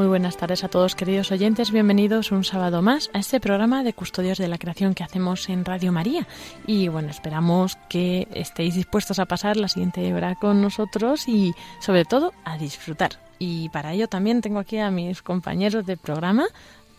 [0.00, 3.92] Muy buenas tardes a todos queridos oyentes, bienvenidos un sábado más a este programa de
[3.92, 6.26] Custodios de la Creación que hacemos en Radio María.
[6.66, 12.06] Y bueno, esperamos que estéis dispuestos a pasar la siguiente hora con nosotros y sobre
[12.06, 13.18] todo a disfrutar.
[13.38, 16.46] Y para ello también tengo aquí a mis compañeros de programa,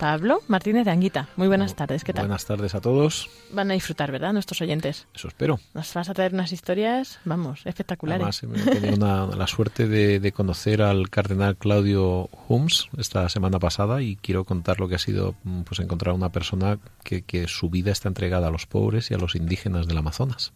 [0.02, 1.28] Pablo Martínez de Anguita.
[1.36, 2.24] Muy buenas tardes, ¿qué tal?
[2.26, 3.30] Buenas tardes a todos.
[3.54, 4.34] Van a disfrutar, ¿verdad?
[4.34, 5.06] Nuestros oyentes.
[5.14, 5.60] Eso espero.
[5.76, 8.42] Nos vas a traer unas historias, vamos, espectaculares.
[8.42, 13.60] Además, he tenido una- la suerte de, de conocer al cardenal Claudio Humes esta semana
[13.60, 17.48] pasada y quiero contar lo que ha sido mm, pues encontrar una persona que, que
[17.48, 20.52] su vida está entregada a los pobres y a los indígenas del Amazonas.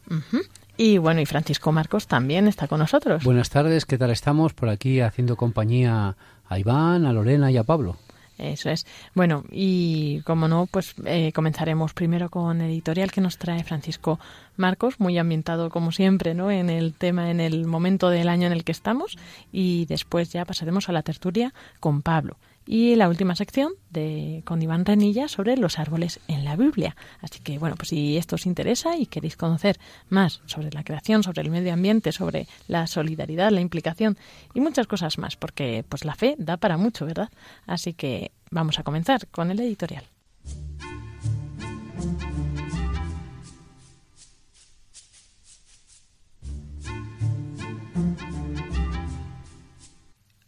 [0.76, 3.24] Y bueno, y Francisco Marcos también está con nosotros.
[3.24, 4.54] Buenas tardes, ¿qué tal estamos?
[4.56, 6.18] Por aquí haciendo compañía
[6.50, 7.98] a Iván, a Lorena y a Pablo.
[8.38, 8.86] Eso es.
[9.14, 14.20] Bueno, y como no, pues eh, comenzaremos primero con editorial que nos trae Francisco
[14.58, 16.52] Marcos, muy ambientado como siempre, ¿no?
[16.52, 19.18] En el tema, en el momento del año en el que estamos,
[19.52, 22.38] y después ya pasaremos a la tertulia con Pablo.
[22.68, 26.96] Y la última sección de con Iván Renilla sobre los árboles en la Biblia.
[27.22, 29.78] Así que bueno, pues si esto os interesa y queréis conocer
[30.10, 34.18] más sobre la creación, sobre el medio ambiente, sobre la solidaridad, la implicación
[34.54, 37.30] y muchas cosas más, porque pues la fe da para mucho, ¿verdad?
[37.68, 40.04] Así que vamos a comenzar con el editorial.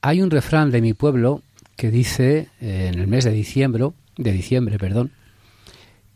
[0.02, 1.42] Hay un refrán de mi pueblo
[1.78, 5.12] que dice eh, en el mes de diciembre, de diciembre, perdón,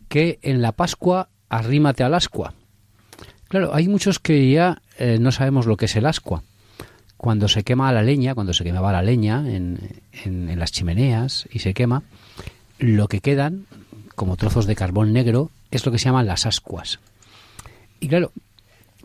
[0.08, 2.52] que en la Pascua arrímate al ascua.
[3.48, 6.42] Claro, hay muchos que ya eh, no sabemos lo que es el ascua.
[7.16, 9.78] Cuando se quema la leña, cuando se quemaba la leña en,
[10.24, 12.02] en las chimeneas y se quema,
[12.78, 13.66] lo que quedan,
[14.16, 16.98] como trozos de carbón negro, es lo que se llaman las ascuas.
[18.00, 18.32] Y claro,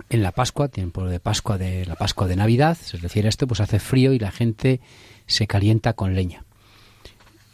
[0.10, 3.46] en la Pascua, tiempo de Pascua de la Pascua de Navidad, se refiere a esto,
[3.46, 4.80] pues hace frío y la gente
[5.28, 6.47] se calienta con leña.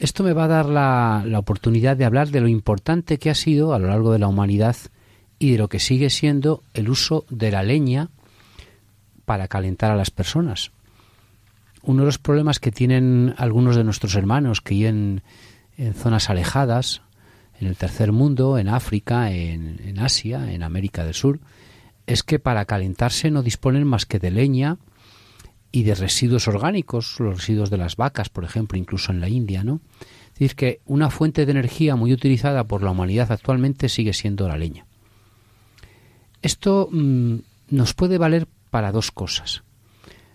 [0.03, 3.73] Esto me va a dar la, oportunidad de hablar de lo importante que ha sido
[3.73, 4.75] a lo largo de la humanidad
[5.39, 8.09] y de lo que sigue siendo el uso de la leña
[9.23, 10.71] para calentar a las personas.
[11.83, 15.21] Uno de los problemas que tienen algunos de nuestros hermanos que viven
[15.77, 17.01] en zonas alejadas,
[17.61, 21.39] en el tercer mundo, en África, en Asia, en América del Sur,
[22.07, 24.79] es que para calentarse no disponen más que de leña
[25.75, 29.63] y de residuos orgánicos, los residuos de las vacas, por ejemplo, incluso en la India,
[29.63, 29.81] ¿no?
[30.27, 34.47] Es decir, que una fuente de energía muy utilizada por la humanidad actualmente sigue siendo
[34.47, 34.85] la leña.
[36.43, 37.37] Esto mmm,
[37.69, 39.63] nos puede valer para dos cosas.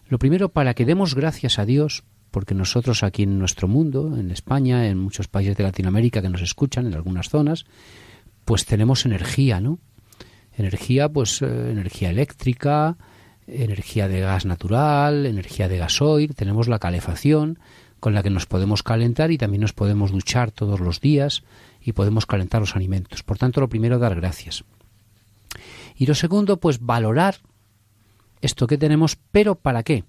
[0.09, 2.03] Lo primero, para que demos gracias a Dios,
[2.33, 6.43] porque nosotros aquí en nuestro mundo, en España, en muchos países de Latinoamérica que nos
[6.43, 7.65] escuchan, en algunas zonas,
[8.45, 9.79] pues tenemos energía, ¿no?
[10.57, 12.97] Energía, pues eh, energía eléctrica,
[13.49, 17.59] energía de gas natural, energía de gasoil, tenemos la calefacción
[18.01, 21.43] con la que nos podemos calentar y también nos podemos duchar todos los días
[21.81, 23.23] y podemos calentar los alimentos.
[23.23, 24.65] Por tanto, lo primero, dar gracias.
[25.97, 27.37] Y lo segundo, pues valorar
[28.41, 30.05] esto que tenemos, pero ¿para qué?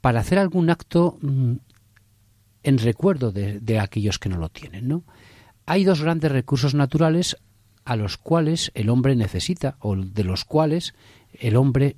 [0.00, 1.54] Para hacer algún acto mmm,
[2.62, 5.02] en recuerdo de, de, aquellos que no lo tienen, ¿no?
[5.66, 7.36] Hay dos grandes recursos naturales
[7.84, 10.94] a los cuales el hombre necesita o de los cuales
[11.38, 11.96] el hombre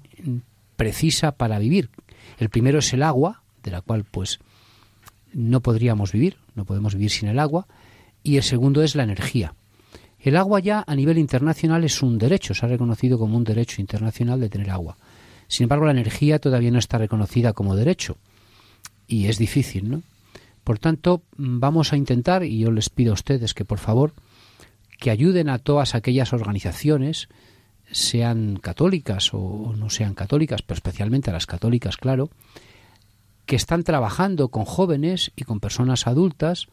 [0.77, 1.91] precisa para vivir.
[2.39, 4.41] El primero es el agua, de la cual pues
[5.33, 7.67] no podríamos vivir, no podemos vivir sin el agua,
[8.23, 9.55] y el segundo es la energía.
[10.19, 13.81] El agua ya a nivel internacional es un derecho, se ha reconocido como un derecho
[13.81, 14.97] internacional de tener agua.
[15.49, 18.17] Sin embargo, la energía todavía no está reconocida como derecho
[19.07, 20.03] y es difícil, ¿no?
[20.65, 24.15] Por tanto, vamos a intentar, y yo les pido a ustedes que por favor
[24.99, 27.29] que ayuden a todas aquellas organizaciones,
[27.91, 32.31] sean católicas o no sean católicas, pero especialmente a las católicas, claro,
[33.47, 36.67] que están trabajando con jóvenes y con personas adultas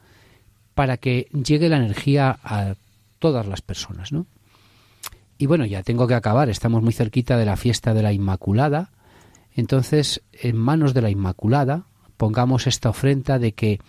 [0.74, 2.75] para que llegue la energía a
[3.19, 4.25] todas las personas, ¿no?
[5.38, 8.92] Y bueno, ya tengo que acabar, estamos muy cerquita de la fiesta de la Inmaculada,
[9.56, 11.86] entonces en manos de la Inmaculada
[12.18, 13.80] pongamos esta ofrenda de que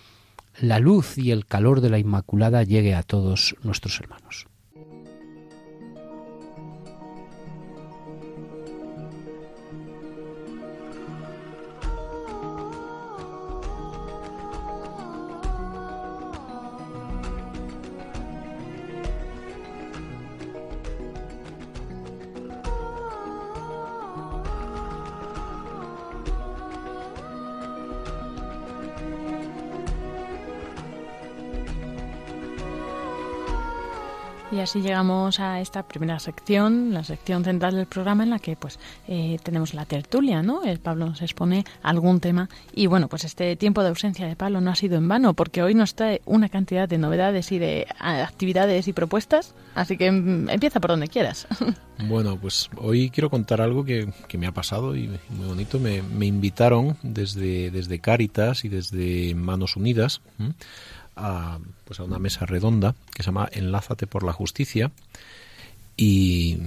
[0.61, 4.47] la luz y el calor de la Inmaculada llegue a todos nuestros hermanos.
[34.65, 38.79] Así llegamos a esta primera sección, la sección central del programa en la que pues
[39.07, 40.65] eh, tenemos la tertulia, ¿no?
[40.65, 44.63] El Pablo nos expone algún tema y bueno, pues este tiempo de ausencia de Pablo
[44.63, 47.87] no ha sido en vano porque hoy nos trae una cantidad de novedades y de
[48.01, 51.47] actividades y propuestas, así que empieza por donde quieras.
[52.09, 55.79] Bueno, pues hoy quiero contar algo que, que me ha pasado y muy bonito.
[55.79, 60.21] Me, me, invitaron desde, desde Cáritas y desde Manos Unidas.
[60.41, 60.55] ¿m?
[61.17, 64.93] A, pues a una mesa redonda que se llama Enlázate por la Justicia
[65.97, 66.59] y,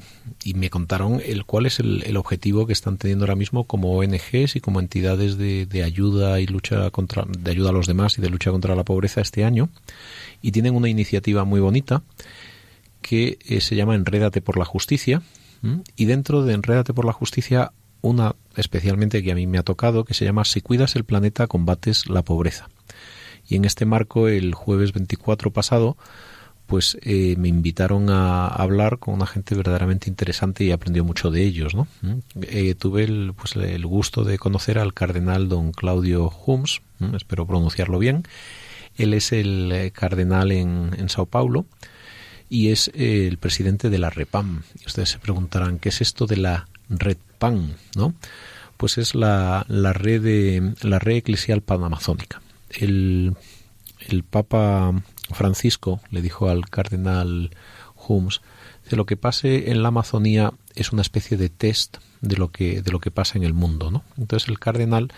[0.56, 4.62] me contaron el cuál es el, objetivo que están teniendo ahora mismo como ONGs y
[4.62, 8.52] como entidades de, ayuda y lucha contra de ayuda a los demás y de lucha
[8.52, 9.70] contra la pobreza este año.
[10.42, 12.04] Y tienen una iniciativa muy bonita
[13.02, 15.22] que eh, se llama Enrédate por la Justicia
[15.96, 20.06] y dentro de Enrédate por la Justicia una especialmente que a mí me ha tocado
[20.06, 22.70] que se llama Si cuidas el planeta combates la pobreza
[23.48, 25.98] y en este marco, el jueves 24 pasado,
[26.68, 31.44] pues eh, me invitaron a hablar con una gente verdaderamente interesante y aprendió mucho de
[31.44, 31.74] ellos.
[31.74, 31.88] ¿no?
[32.42, 37.16] Eh, tuve el, pues, el gusto de conocer al cardenal don Claudio Humes, ¿no?
[37.16, 38.24] espero pronunciarlo bien.
[38.98, 41.66] Él es el eh, cardenal en, en Sao Paulo
[42.50, 44.64] y es el presidente de la REPAM.
[44.82, 47.76] Y ustedes se preguntarán, ¿qué es esto de la REPAM?
[47.96, 48.14] ¿no?
[48.76, 53.36] Pues es la, la, red, de, la red eclesial panamazónica el,
[54.00, 54.94] el Papa
[55.32, 57.52] Francisco le dijo al cardenal
[57.96, 58.42] Humes
[58.90, 62.82] que lo que pase en la Amazonía es una especie de test de lo que
[62.82, 64.04] de lo que pasa en el mundo, ¿no?
[64.18, 65.12] Entonces el cardenal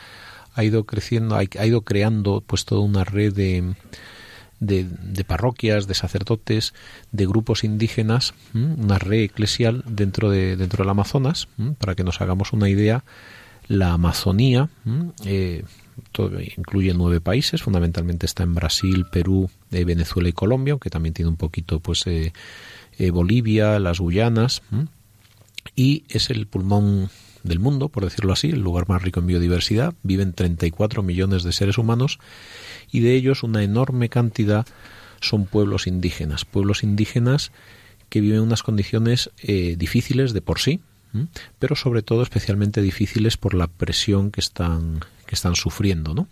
[0.55, 3.75] ha ido creciendo, ha ido creando pues toda una red de
[4.59, 6.73] de, parroquias, de sacerdotes,
[7.11, 12.53] de grupos indígenas, una red eclesial dentro, de, dentro del Amazonas, para que nos hagamos
[12.53, 13.03] una idea.
[13.67, 14.69] La Amazonía
[15.25, 15.63] eh,
[16.57, 21.29] incluye nueve países, fundamentalmente está en Brasil, Perú, eh, Venezuela y Colombia, aunque también tiene
[21.29, 22.31] un poquito pues eh,
[23.11, 24.61] Bolivia, las Guyanas,
[25.75, 27.09] y es el pulmón
[27.43, 29.93] del mundo, por decirlo así, el lugar más rico en biodiversidad.
[30.03, 32.19] Viven 34 millones de seres humanos
[32.91, 34.65] y de ellos una enorme cantidad
[35.21, 37.51] son pueblos indígenas, pueblos indígenas
[38.09, 40.79] que viven en unas condiciones eh, difíciles de por sí,
[41.57, 46.27] pero sobre todo especialmente difíciles por la presión que están, que están sufriendo, ¿no?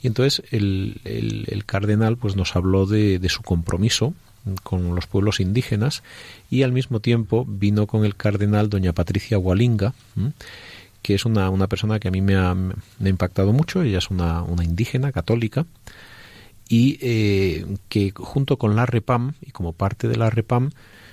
[0.00, 4.14] Y entonces el, el, cardenal pues nos habló de, de, su compromiso
[4.62, 6.02] con los pueblos indígenas
[6.50, 9.92] y al mismo tiempo vino con el cardenal doña Patricia Gualinga,
[11.02, 12.56] que es una, una, persona que a mí me ha,
[13.04, 15.66] impactado mucho, ella es una, una indígena católica
[16.68, 20.70] y eh, que junto con la REPAM y como parte de la REPAM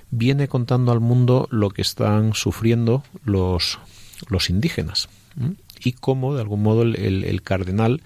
[0.09, 3.77] viene contando al mundo lo que están sufriendo los,
[4.29, 5.09] los indígenas
[5.83, 8.01] y cómo de algún modo el, cardenal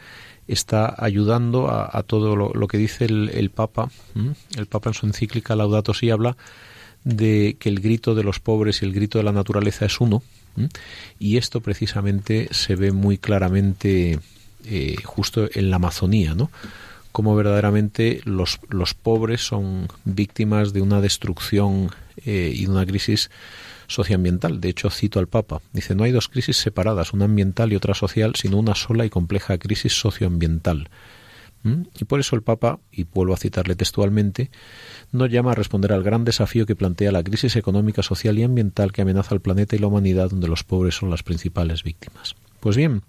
[0.47, 3.89] está ayudando a, todo lo, que dice el, Papa.
[4.55, 6.35] El Papa en su encíclica Laudato Si habla
[7.03, 10.21] de que el grito de los pobres y el grito de la naturaleza es uno.
[11.19, 14.19] Y esto precisamente se ve muy claramente
[14.65, 16.51] eh, justo en la Amazonía, ¿no?
[17.11, 21.91] Como verdaderamente los, los pobres son víctimas de una destrucción
[22.25, 23.29] eh, y de una crisis
[23.93, 24.59] socioambiental.
[24.59, 25.61] De hecho, cito al Papa.
[25.71, 29.09] Dice, no hay dos crisis separadas, una ambiental y otra social, sino una sola y
[29.09, 30.89] compleja crisis socioambiental.
[31.63, 31.83] ¿Mm?
[31.99, 34.51] Y por eso el Papa, y vuelvo a citarle textualmente,
[35.11, 38.91] nos llama a responder al gran desafío que plantea la crisis económica, social y ambiental
[38.91, 42.35] que amenaza al planeta y la humanidad, donde los pobres son las principales víctimas.
[42.59, 43.03] Pues bien,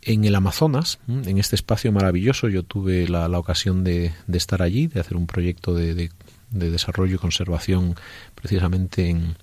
[0.00, 5.00] en el Amazonas, en este espacio maravilloso, yo tuve la, ocasión de, estar allí, de
[5.00, 6.10] hacer un proyecto de
[6.50, 7.96] desarrollo y conservación
[8.34, 9.36] precisamente en,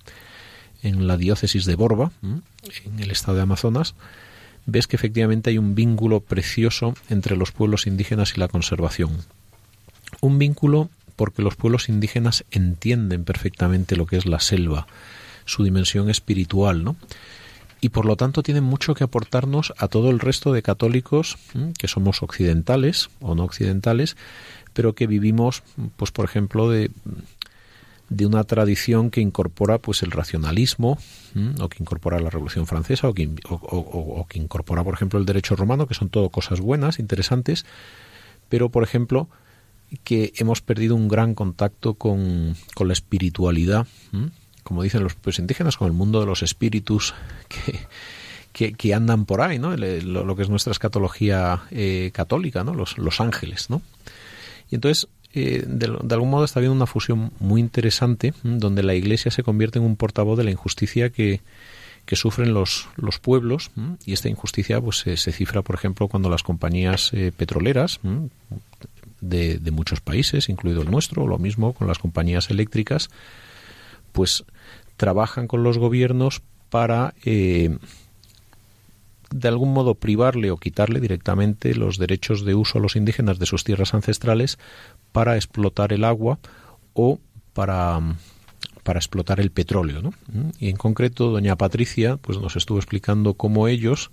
[0.84, 3.96] en la diócesis de Borba, en el estado de Amazonas,
[4.66, 9.12] ves que efectivamente hay un vínculo precioso entre los pueblos indígenas y la conservación.
[10.22, 14.88] Un vínculo porque los pueblos indígenas entienden perfectamente lo que es la selva,
[15.46, 16.96] su dimensión espiritual, ¿no?
[17.80, 21.38] Y por lo tanto tienen mucho que aportarnos a todo el resto de católicos
[21.80, 24.18] que somos occidentales o no occidentales,
[24.74, 25.64] pero que vivimos,
[25.98, 26.92] pues por ejemplo, de
[28.12, 31.00] de una tradición que incorpora pues el racionalismo
[31.62, 33.24] o que incorpora la Revolución Francesa o que,
[34.34, 37.66] incorpora por ejemplo el derecho romano que son todo cosas buenas interesantes.
[38.50, 39.30] Pero por ejemplo
[40.04, 43.88] que hemos perdido un gran contacto con, con la espiritualidad
[44.64, 47.14] como dicen los pueblos indígenas con el mundo de los espíritus
[48.54, 52.98] que, que, andan por ahí no lo, que es nuestra escatología eh, católica no los,
[52.98, 53.82] los ángeles no
[54.70, 59.32] y entonces eh, de, algún modo está habiendo una fusión muy interesante donde la Iglesia
[59.32, 61.42] se convierte en un portavoz de la injusticia que,
[62.14, 63.72] sufren los, los pueblos
[64.06, 68.02] y esta injusticia pues se, cifra por ejemplo cuando las compañías eh, petroleras
[69.22, 73.10] de, de, muchos países incluido el nuestro lo mismo con las compañías eléctricas
[74.12, 74.44] pues
[74.98, 77.78] trabajan con los gobiernos para eh,
[79.32, 83.46] de algún modo privarle o quitarle directamente los derechos de uso a los indígenas de
[83.46, 84.60] sus tierras ancestrales
[85.12, 86.40] para explotar el agua
[86.94, 87.20] o
[87.54, 88.00] para,
[88.84, 90.02] para explotar el petróleo.
[90.02, 90.14] ¿no?
[90.60, 94.12] Y en concreto, doña Patricia pues nos estuvo explicando cómo ellos,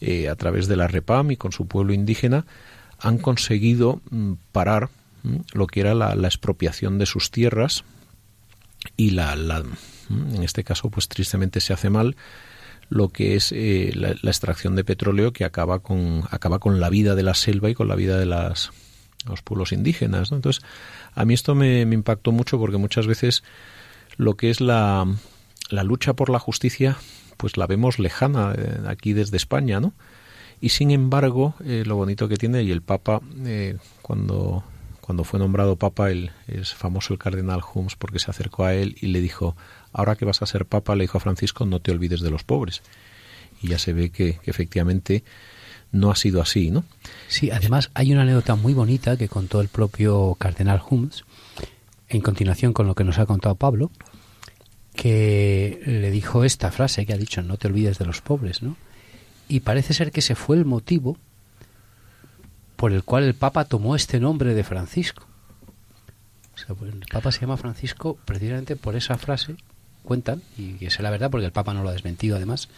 [0.00, 2.46] eh, a través de la REPAM y con su pueblo indígena,
[2.98, 4.88] han conseguido mm, parar
[5.52, 7.84] lo que era la, expropiación de sus tierras
[8.96, 9.32] y la,
[10.10, 12.16] en este caso pues tristemente se hace mal
[12.90, 17.14] lo que es eh, la, extracción de petróleo que acaba con acaba con la vida
[17.14, 18.70] de la selva y con la vida de las
[19.26, 20.32] los pueblos indígenas.
[20.32, 20.62] Entonces,
[21.14, 23.42] a mí esto me, impactó mucho porque muchas veces
[24.16, 25.06] lo que es la,
[25.70, 26.96] la lucha por la justicia,
[27.36, 29.92] pues la vemos lejana eh, aquí desde España, ¿no?
[30.60, 34.64] Y sin embargo, eh, lo bonito que tiene, y el Papa, eh, cuando,
[35.00, 38.96] cuando fue nombrado Papa, el, es famoso el cardenal Holmes porque se acercó a él
[39.00, 39.56] y le dijo,
[39.92, 42.44] ahora que vas a ser Papa, le dijo a Francisco, no te olvides de los
[42.44, 42.82] pobres.
[43.60, 45.24] Y ya se ve que efectivamente
[45.94, 46.84] no ha sido así, ¿no?
[47.28, 51.24] Sí, además hay una anécdota muy bonita que contó el propio cardenal Humes,
[52.08, 53.90] en continuación con lo que nos ha contado Pablo,
[54.94, 58.76] que le dijo esta frase que ha dicho, no te olvides de los pobres, ¿no?
[59.48, 61.16] Y parece ser que ese fue el motivo
[62.76, 65.26] por el cual el Papa tomó este nombre de Francisco.
[66.54, 69.56] O sea, pues, el Papa se llama Francisco precisamente por esa frase
[70.04, 72.68] cuentan, y es la verdad porque el Papa no lo ha desmentido además,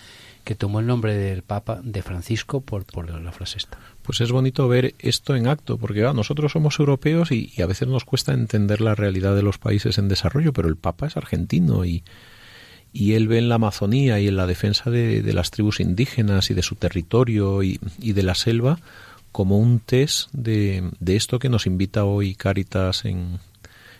[0.46, 3.80] que tomó el nombre del Papa de Francisco por, por la frase esta.
[4.04, 8.04] Pues es bonito ver esto en acto, porque nosotros somos europeos y, a veces nos
[8.04, 12.04] cuesta entender la realidad de los países en desarrollo, pero el Papa es argentino y,
[12.92, 16.54] y él ve en la Amazonía y en la defensa de, las tribus indígenas y
[16.54, 18.78] de su territorio y, de la selva
[19.32, 23.40] como un test de, de, esto que nos invita hoy Cáritas en,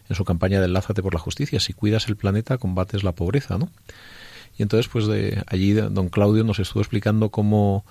[0.09, 1.59] en su campaña de Lázate por la Justicia.
[1.59, 3.69] Si cuidas el planeta, combates la pobreza, ¿no?
[4.59, 7.85] Y entonces, pues de allí don Claudio nos estuvo explicando cómo,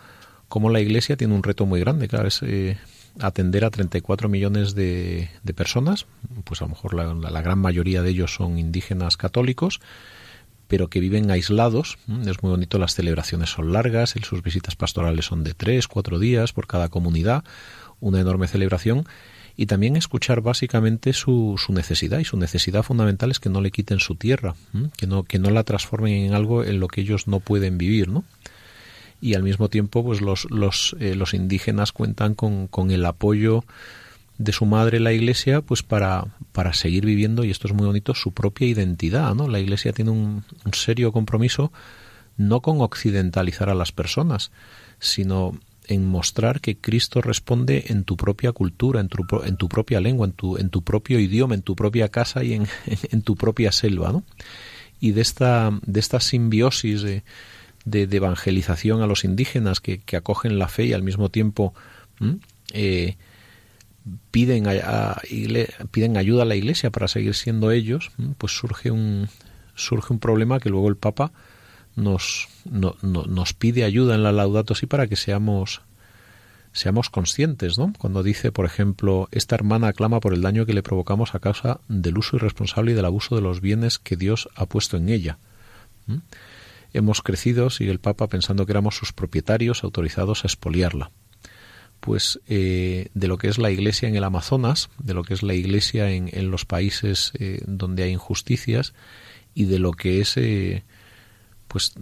[0.48, 2.78] cómo la Iglesia tiene un reto muy grande, claro, es eh,
[3.20, 6.06] atender a 34 millones de, personas,
[6.44, 9.80] pues a lo mejor la, la, gran mayoría de ellos son indígenas católicos,
[10.68, 11.98] pero que viven aislados.
[12.26, 16.54] Es muy bonito, las celebraciones son largas, sus visitas pastorales son de tres, cuatro días
[16.54, 17.44] por cada comunidad,
[18.00, 19.06] una enorme celebración
[19.58, 23.72] y también escuchar básicamente su, su, necesidad y su necesidad fundamental es que no le
[23.72, 24.56] quiten su tierra,
[24.98, 28.10] que no que no la transformen en algo en lo que ellos no pueden vivir,
[28.10, 28.24] ¿no?
[29.22, 33.64] Y al mismo tiempo, pues los los, eh, los indígenas cuentan con, con el apoyo
[34.38, 38.14] de su madre la iglesia pues para, para seguir viviendo y esto es muy bonito
[38.14, 41.72] su propia identidad no la iglesia tiene un, un serio compromiso
[42.36, 44.52] no con occidentalizar a las personas
[45.00, 50.02] sino en mostrar que Cristo responde en tu propia cultura, en tu, en tu propia
[50.02, 52.68] lengua, en tu, en tu propio idioma, en tu propia casa y en,
[53.12, 54.24] en tu propia selva, ¿no?
[55.00, 57.24] Y de esta, de esta simbiosis de,
[57.86, 61.74] de, evangelización a los indígenas que, que, acogen la fe y al mismo tiempo
[62.74, 63.18] eh,
[64.32, 65.22] piden, a,
[65.92, 69.28] piden ayuda a la Iglesia para seguir siendo ellos, pues surge un,
[69.76, 71.32] surge un problema que luego el Papa
[71.96, 75.82] nos, no, nos pide ayuda en la Laudato Si para que seamos
[76.76, 77.94] seamos conscientes, ¿no?
[77.98, 81.80] Cuando dice, por ejemplo, esta hermana aclama por el daño que le provocamos a causa
[81.88, 85.38] del uso irresponsable y del abuso de los bienes que Dios ha puesto en ella.
[86.94, 91.12] Hemos crecido, sigue el Papa, pensando que éramos sus propietarios autorizados a expoliarla.
[92.02, 95.44] Pues eh, de lo que es la Iglesia en el Amazonas, de lo que es
[95.44, 98.94] la Iglesia en, en los países eh, donde hay injusticias
[99.54, 100.84] y de lo que es eh,
[101.68, 101.94] pues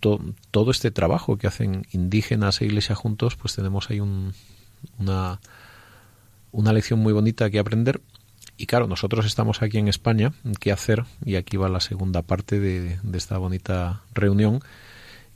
[0.00, 5.40] todo este trabajo que hacen indígenas e iglesia juntos, pues tenemos ahí una,
[6.50, 8.00] una lección muy bonita que aprender.
[8.56, 11.04] Y claro, nosotros estamos aquí en España, ¿qué hacer?
[11.24, 14.60] Y aquí va la segunda parte de, esta bonita reunión,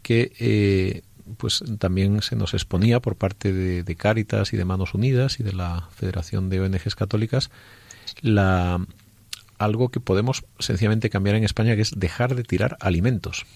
[0.03, 1.03] que eh,
[1.37, 5.43] pues también se nos exponía por parte de, de Cáritas y de Manos Unidas y
[5.43, 7.51] de la Federación de ONGs Católicas
[8.21, 8.85] la,
[9.59, 13.47] algo que podemos sencillamente cambiar en España, que es dejar de tirar alimentos.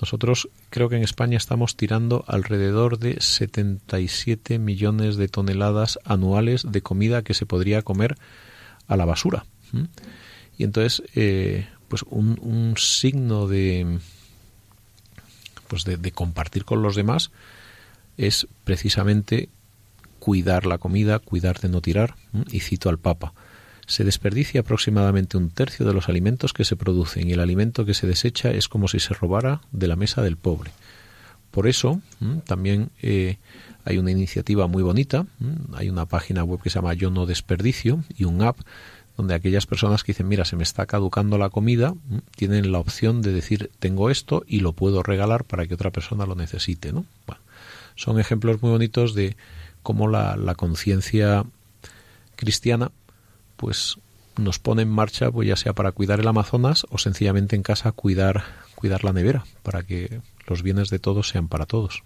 [0.00, 6.82] Nosotros creo que en España estamos tirando alrededor de 77 millones de toneladas anuales de
[6.82, 8.16] comida que se podría comer
[8.88, 9.44] a la basura.
[10.58, 13.98] Y entonces, eh, pues un, signo de,
[15.68, 17.30] pues de, de compartir con los demás
[18.16, 19.48] es precisamente
[20.18, 22.16] cuidar la comida, cuidar de no tirar.
[22.50, 23.34] Y cito al Papa
[23.92, 27.92] se desperdicia aproximadamente un tercio de los alimentos que se producen y el alimento que
[27.92, 30.70] se desecha es como si se robara de la mesa del pobre.
[31.50, 32.00] Por eso
[32.46, 33.36] también eh,
[33.84, 35.26] hay una iniciativa muy bonita,
[35.74, 38.60] hay una página web que se llama Yo no desperdicio y un app
[39.18, 41.94] donde aquellas personas que dicen, mira, se me está caducando la comida,
[42.34, 46.24] tienen la opción de decir, tengo esto y lo puedo regalar para que otra persona
[46.24, 46.94] lo necesite.
[47.94, 49.36] son ejemplos muy bonitos de
[49.82, 51.44] cómo la, la conciencia
[52.36, 52.90] cristiana
[53.62, 53.96] pues
[54.38, 57.92] nos pone en marcha, pues ya sea para cuidar el Amazonas o sencillamente en casa
[57.92, 58.42] cuidar,
[58.74, 62.02] cuidar la nevera, para que los bienes de todos sean para todos.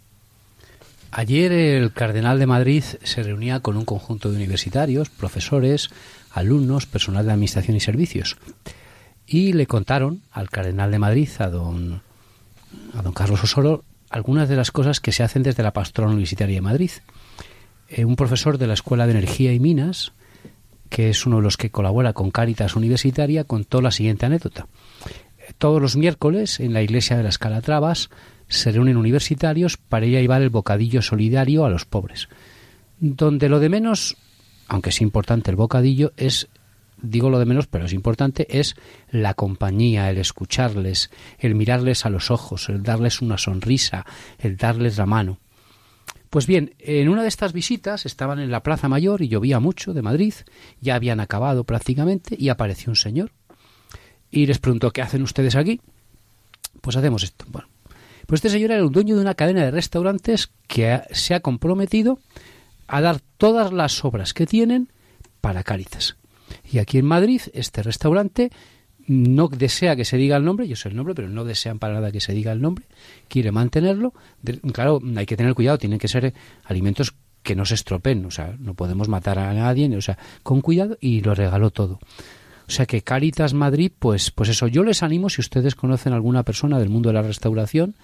[1.12, 5.88] Ayer el Cardenal de Madrid se reunía con un conjunto de universitarios, profesores,
[6.30, 8.36] alumnos, personal de Administración y Servicios.
[9.26, 12.02] Y le contaron al Cardenal de Madrid, a don,
[12.92, 16.56] a don Carlos Osoro, algunas de las cosas que se hacen desde la Pastoral Universitaria
[16.56, 16.90] de Madrid.
[17.88, 20.12] Eh, un profesor de la Escuela de Energía y Minas
[20.88, 24.66] que es uno de los que colabora con Cáritas Universitaria, contó la siguiente anécdota.
[25.58, 28.10] Todos los miércoles en la iglesia de las Calatravas
[28.48, 32.28] se reúnen universitarios para ir a llevar el bocadillo solidario a los pobres.
[32.98, 34.16] Donde lo de menos,
[34.68, 36.48] aunque es importante el bocadillo, es
[37.00, 38.74] digo lo de menos, pero es importante, es
[39.10, 44.06] la compañía, el escucharles, el mirarles a los ojos, el darles una sonrisa,
[44.38, 45.38] el darles la mano.
[46.36, 49.94] Pues bien, en una de estas visitas estaban en la Plaza Mayor y llovía mucho
[49.94, 50.34] de Madrid,
[50.82, 53.32] ya habían acabado prácticamente y apareció un señor
[54.30, 55.80] y les preguntó ¿qué hacen ustedes aquí?
[56.82, 57.46] Pues hacemos esto.
[57.48, 57.68] Bueno,
[58.26, 62.18] pues este señor era el dueño de una cadena de restaurantes que se ha comprometido
[62.86, 64.92] a dar todas las obras que tienen
[65.40, 66.18] para Cáritas.
[66.70, 68.50] Y aquí en Madrid, este restaurante
[69.06, 71.94] no desea que se diga el nombre, yo sé el nombre, pero no desean para
[71.94, 72.84] nada que se diga el nombre,
[73.28, 74.14] quiere mantenerlo.
[74.72, 78.56] claro, hay que tener cuidado, tienen que ser alimentos que no se estropen, o sea,
[78.58, 82.00] no podemos matar a nadie, o sea, con cuidado y lo regaló todo.
[82.68, 86.16] O sea que Caritas Madrid, pues, pues eso, yo les animo, si ustedes conocen a
[86.16, 87.94] alguna persona del mundo de la restauración,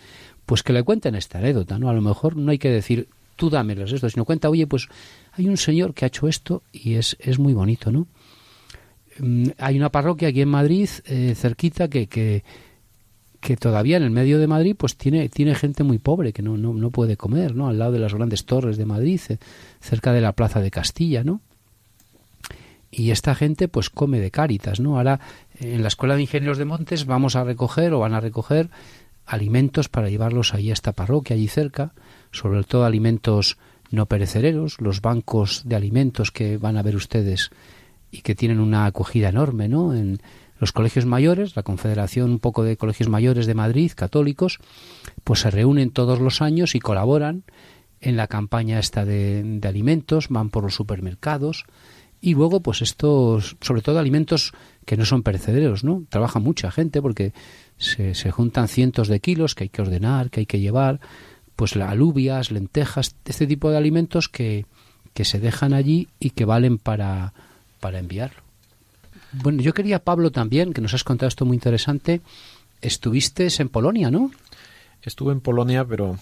[0.47, 1.88] pues que le cuenten esta anécdota, ¿no?
[1.88, 4.88] A lo mejor no hay que decir, tú dámelos esto, sino cuenta, oye, pues
[5.33, 8.07] hay un señor que ha hecho esto y es, es muy bonito, ¿no?
[9.18, 12.44] Mm, hay una parroquia aquí en Madrid, eh, cerquita, que, que,
[13.40, 16.57] que, todavía en el medio de Madrid pues tiene, tiene gente muy pobre que no,
[16.57, 17.68] no, no puede comer, ¿no?
[17.68, 19.38] Al lado de las grandes torres de Madrid, eh,
[19.81, 21.40] cerca de la Plaza de Castilla, ¿no?
[22.90, 24.98] Y esta gente pues come de cáritas, ¿no?
[24.98, 25.20] Ahora
[25.59, 28.68] en la Escuela de Ingenieros de Montes vamos a recoger o van a recoger
[29.25, 31.94] alimentos para llevarlos ahí a esta parroquia, allí cerca,
[32.33, 33.57] sobre todo alimentos
[33.90, 37.51] no perecederos, los bancos de alimentos que van a ver ustedes
[38.12, 39.94] y que tienen una acogida enorme, ¿no?
[39.94, 40.20] En
[40.59, 44.61] los colegios mayores, la Confederación un poco de Colegios Mayores de Madrid, católicos,
[45.25, 47.42] pues se reúnen todos los años y colaboran
[48.01, 51.64] en la campaña esta de, alimentos, van por los supermercados
[52.20, 54.53] y luego pues estos, sobre todo alimentos
[54.85, 56.05] que no son perecederos, ¿no?
[56.11, 57.33] Trabaja mucha gente porque
[57.79, 61.01] se, juntan cientos de kilos que hay que ordenar, que hay que llevar,
[61.57, 64.66] pues alubias, lentejas, este tipo de alimentos que,
[65.14, 67.33] que se dejan allí y que valen para,
[67.83, 68.40] para enviarlo.
[69.33, 72.21] Bueno, yo quería, Pablo, también, que nos has contado esto muy interesante,
[72.81, 74.31] estuviste en Polonia, ¿no?
[75.03, 76.16] Estuve en Polonia, pero...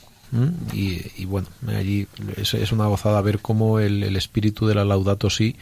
[0.73, 5.57] Y, bueno, allí es, una gozada ver cómo el, espíritu de la Laudato Si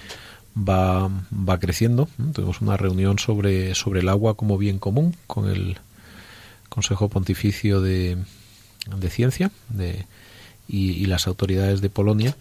[0.55, 2.07] va, va creciendo.
[2.35, 5.79] Tuvimos una reunión sobre, sobre el agua como bien común con el
[6.69, 8.19] Consejo Pontificio de,
[8.95, 10.05] de Ciencia de,
[10.69, 12.37] y las autoridades de Polonia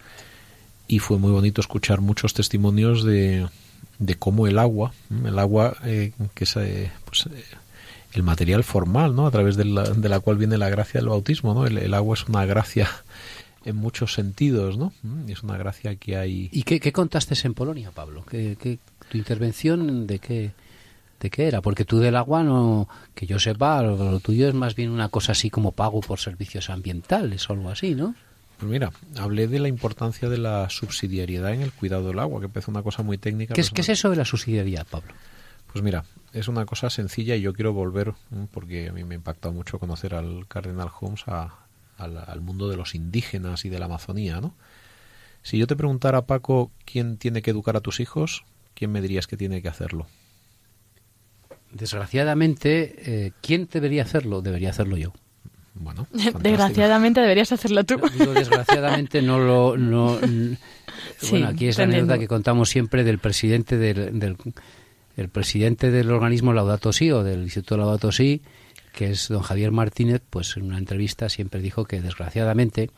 [0.88, 3.46] y fue muy bonito escuchar muchos testimonios de,
[3.98, 4.92] de cómo el agua,
[5.24, 7.44] el agua eh, que es eh, pues, eh,
[8.14, 9.26] el material formal, ¿no?
[9.26, 11.66] A través de la, de la, cual viene la gracia del bautismo, ¿no?
[11.66, 12.88] El, agua es una gracia
[13.66, 14.94] en muchos sentidos, ¿no?
[15.02, 16.48] Mm, es una gracia que hay.
[16.52, 18.24] ¿Y qué, qué contaste en Polonia, Pablo?
[18.24, 18.78] ¿Qué, qué,
[19.10, 20.52] tu intervención de qué,
[21.20, 21.60] de qué era?
[21.60, 25.10] Porque tú del agua no, que yo sepa, lo, lo tuyo es más bien una
[25.10, 28.14] cosa así como pago por servicios ambientales o algo así, ¿no?
[28.58, 32.48] Pues mira, hablé de la importancia de la subsidiariedad en el cuidado del agua, que
[32.48, 33.54] parece una cosa muy técnica.
[33.54, 35.14] ¿Qué es, ¿qué es eso de la subsidiariedad, Pablo?
[35.72, 38.14] Pues mira, es una cosa sencilla y yo quiero volver,
[38.50, 42.94] porque a mí me ha impactado mucho conocer al Cardenal Holmes, al, mundo de los
[42.94, 44.54] indígenas y de la Amazonía, ¿no?
[45.42, 48.44] Si yo te preguntara, Paco, ¿quién tiene que educar a tus hijos?
[48.74, 50.06] ¿Quién me dirías que tiene que hacerlo?
[51.70, 54.42] Desgraciadamente, eh, ¿quién debería hacerlo?
[54.42, 55.12] Debería hacerlo yo.
[55.80, 56.06] Bueno,
[56.40, 58.00] desgraciadamente deberías hacerlo tú.
[58.34, 59.76] desgraciadamente no lo.
[59.76, 60.18] No,
[61.30, 64.36] bueno, aquí es la anécdota que contamos siempre del presidente del, del
[65.18, 68.40] el presidente del organismo Laudato Si o del Instituto Laudato Si,
[68.92, 72.90] que es don Javier Martínez, pues en una entrevista siempre dijo que desgraciadamente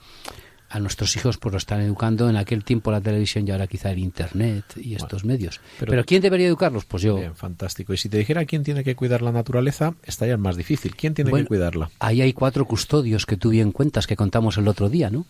[0.71, 3.91] a nuestros hijos pues lo están educando en aquel tiempo la televisión y ahora quizá
[3.91, 5.61] el internet y estos medios.
[5.81, 6.85] Pero, ¿quién debería educarlos?
[6.85, 7.17] Pues yo.
[7.17, 7.93] Bien, fantástico.
[7.93, 10.95] Y si te dijera quién tiene que cuidar la naturaleza, estaría más difícil.
[10.95, 11.91] ¿Quién tiene que cuidarla?
[11.99, 15.27] Ahí hay cuatro custodios que tú bien cuentas que contamos el otro día, ¿no?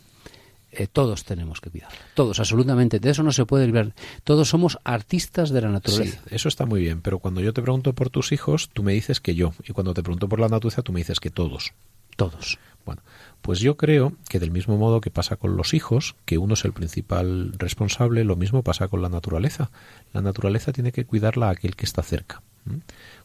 [0.73, 1.99] Eh, todos tenemos que cuidarla.
[2.15, 3.01] Todos, absolutamente.
[3.01, 3.95] De eso no se puede librar.
[4.25, 6.21] Todos somos artistas de la naturaleza.
[6.23, 7.01] Sí, eso está muy bien.
[7.01, 9.55] Pero cuando yo te pregunto por tus hijos, tú me dices que yo.
[9.67, 11.73] Y cuando te pregunto por la naturaleza, tú me dices que todos.
[12.17, 12.59] Todos.
[12.85, 13.03] Bueno,
[13.43, 16.65] pues yo creo que del mismo modo que pasa con los hijos, que uno es
[16.65, 19.71] el principal responsable, lo mismo pasa con la naturaleza.
[20.13, 22.43] La naturaleza tiene que cuidarla a aquel que está cerca.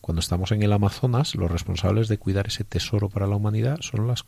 [0.02, 4.08] Cuando estamos en el Amazonas, los responsables de cuidar ese tesoro para la humanidad son
[4.08, 4.24] las,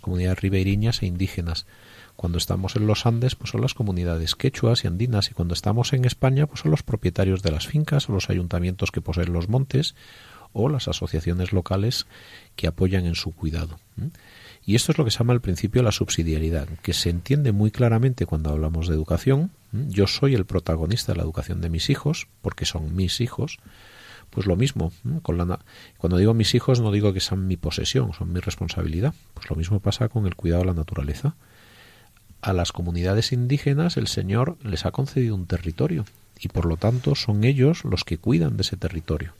[0.00, 1.66] comunidades ribeiriñas e indígenas.
[2.16, 5.30] Cuando estamos en los Andes, pues son las comunidades quechuas y andinas.
[5.30, 8.90] Y cuando estamos en España, pues son los propietarios de las fincas o los ayuntamientos
[8.90, 9.94] que poseen los montes
[10.52, 12.06] o las asociaciones locales
[12.54, 13.78] que apoyan en su cuidado.
[14.66, 17.70] Y esto es lo que se llama el principio la subsidiariedad, que se entiende muy
[17.70, 19.50] claramente cuando hablamos de educación.
[19.72, 23.58] Yo soy el protagonista de la educación de mis hijos, porque son mis hijos.
[24.30, 25.60] Pues lo mismo, con la,
[25.98, 29.14] cuando digo mis hijos no digo que sean mi posesión, son mi responsabilidad.
[29.34, 31.36] Pues lo mismo pasa con el cuidado de la naturaleza.
[32.40, 36.04] A las comunidades indígenas el Señor les ha concedido un territorio
[36.40, 39.34] y por lo tanto son ellos los que cuidan de ese territorio.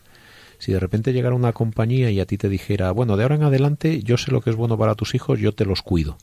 [0.58, 3.42] Si de repente llegara una compañía y a ti te dijera, bueno, de ahora en
[3.42, 6.16] adelante yo sé lo que es bueno para tus hijos, yo te los cuido.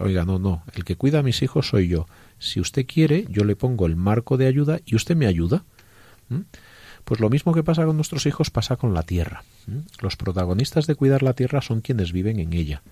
[0.00, 2.06] Oiga, no, no, el que cuida a mis hijos soy yo.
[2.38, 5.64] Si usted quiere, yo le pongo el marco de ayuda y usted me ayuda.
[7.04, 9.44] Pues lo mismo que pasa con nuestros hijos pasa con la tierra.
[10.00, 12.82] Los protagonistas de cuidar la tierra son quienes viven en ella.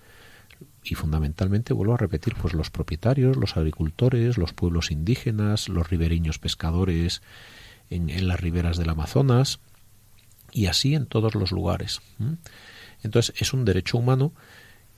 [0.85, 6.39] Y fundamentalmente, vuelvo a repetir, pues los propietarios, los agricultores, los pueblos indígenas, los ribereños
[6.39, 7.23] pescadores
[7.89, 9.61] en, en las riberas del Amazonas,
[10.53, 12.01] y así en todos los lugares.
[13.03, 14.33] Entonces es un derecho humano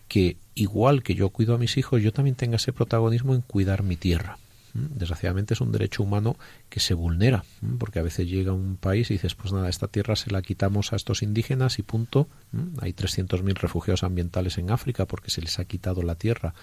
[0.09, 3.83] que igual que yo cuido a mis hijos, yo también tenga ese protagonismo en cuidar
[3.83, 4.38] mi tierra.
[4.75, 6.37] Desgraciadamente es un derecho humano
[6.69, 7.45] que se vulnera,
[7.79, 10.93] porque a veces llega un país y dices, pues nada, esta tierra se la quitamos
[10.93, 12.29] a estos indígenas y punto.
[12.81, 16.55] Hay 300.000 refugiados ambientales en África porque se les ha quitado la tierra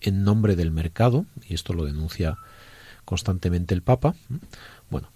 [0.00, 2.36] en nombre del mercado, y esto lo denuncia
[3.04, 4.16] constantemente el Papa.
[4.90, 5.08] Bueno,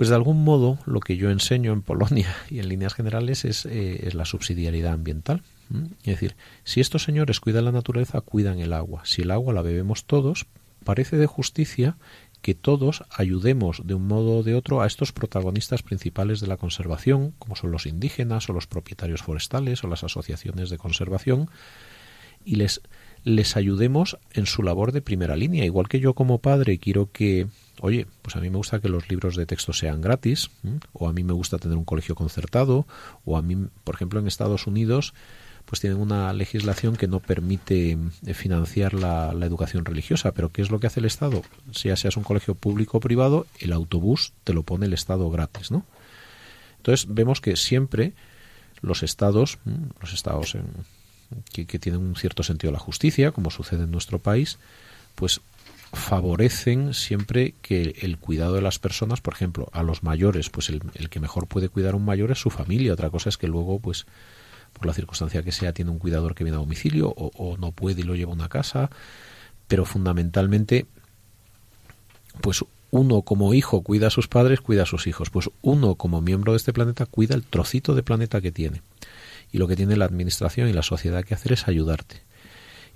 [0.00, 3.66] pues de algún modo lo que yo enseño en Polonia y en líneas generales es,
[3.66, 5.42] eh, la subsidiariedad ambiental.
[5.98, 9.02] Es decir, si estos señores cuidan la naturaleza, cuidan el agua.
[9.04, 10.46] Si el agua la bebemos todos,
[10.84, 11.98] parece de justicia
[12.40, 16.56] que todos ayudemos de un modo o de otro a estos protagonistas principales de la
[16.56, 21.50] conservación, como son los indígenas o los propietarios forestales o las asociaciones de conservación,
[22.42, 22.80] y les,
[23.22, 25.66] les ayudemos en su labor de primera línea.
[25.66, 27.48] Igual que yo como padre quiero que,
[27.80, 30.50] oye, pues a mí me gusta que los libros de texto sean gratis,
[30.92, 32.86] o a mí me gusta tener un colegio concertado,
[33.24, 35.14] o a mí, por ejemplo, en Estados Unidos,
[35.64, 40.32] pues tienen una legislación que no permite eh, financiar la, educación religiosa.
[40.32, 41.42] Pero ¿qué es lo que hace el Estado?
[41.72, 45.30] Si ya seas un colegio público o privado, el autobús te lo pone el Estado
[45.30, 45.84] gratis, ¿no?
[46.78, 48.14] Entonces vemos que siempre
[48.80, 49.58] los estados,
[50.00, 50.56] los estados
[51.52, 54.58] que, que, tienen un cierto sentido de la justicia, como sucede en nuestro país,
[55.14, 55.40] pues
[55.92, 60.82] favorecen siempre que el cuidado de las personas, por ejemplo, a los mayores, pues el,
[60.94, 62.92] el que mejor puede cuidar a un mayor es su familia.
[62.92, 64.06] Otra cosa es que luego, pues,
[64.72, 68.00] por la circunstancia que sea, tiene un cuidador que viene a domicilio o, no puede
[68.00, 68.90] y lo lleva a una casa,
[69.68, 70.86] pero fundamentalmente,
[72.40, 76.20] pues uno como hijo cuida a sus padres, cuida a sus hijos, pues uno como
[76.20, 78.82] miembro de este planeta cuida el trocito de planeta que tiene.
[79.52, 82.22] Y lo que tiene la administración y la sociedad que hacer es ayudarte.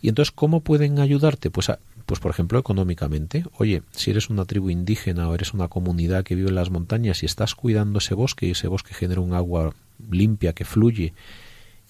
[0.00, 1.50] Y entonces, ¿cómo pueden ayudarte?
[1.50, 1.70] Pues,
[2.06, 3.44] pues por ejemplo, económicamente.
[3.58, 7.22] Oye, si eres una tribu indígena o eres una comunidad que vive en las montañas
[7.22, 9.74] y estás cuidando ese bosque y ese bosque genera un agua
[10.10, 11.14] limpia que fluye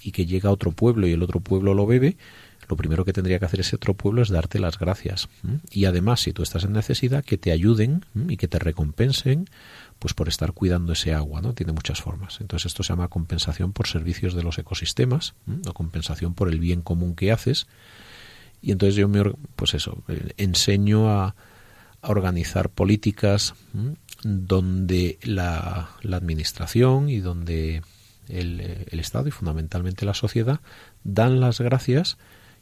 [0.02, 2.16] y que llega a otro pueblo y el otro pueblo lo bebe,
[2.68, 5.28] lo primero que tendría que hacer ese otro pueblo es darte las gracias.
[5.70, 9.48] Y además, si tú estás en necesidad, que te ayuden y que te recompensen
[9.98, 11.54] pues por estar cuidando ese agua, ¿no?
[11.54, 12.40] Tiene muchas formas.
[12.40, 15.34] Entonces esto se llama compensación por servicios de los ecosistemas
[15.66, 17.66] o compensación por el bien común que haces.
[18.64, 19.22] Y entonces yo me,
[19.56, 21.34] pues eso, eh, enseño a,
[22.06, 23.54] organizar políticas
[24.22, 27.80] donde la, la administración y donde
[28.28, 28.60] el,
[29.00, 30.60] Estado y fundamentalmente la sociedad
[31.02, 32.18] dan las gracias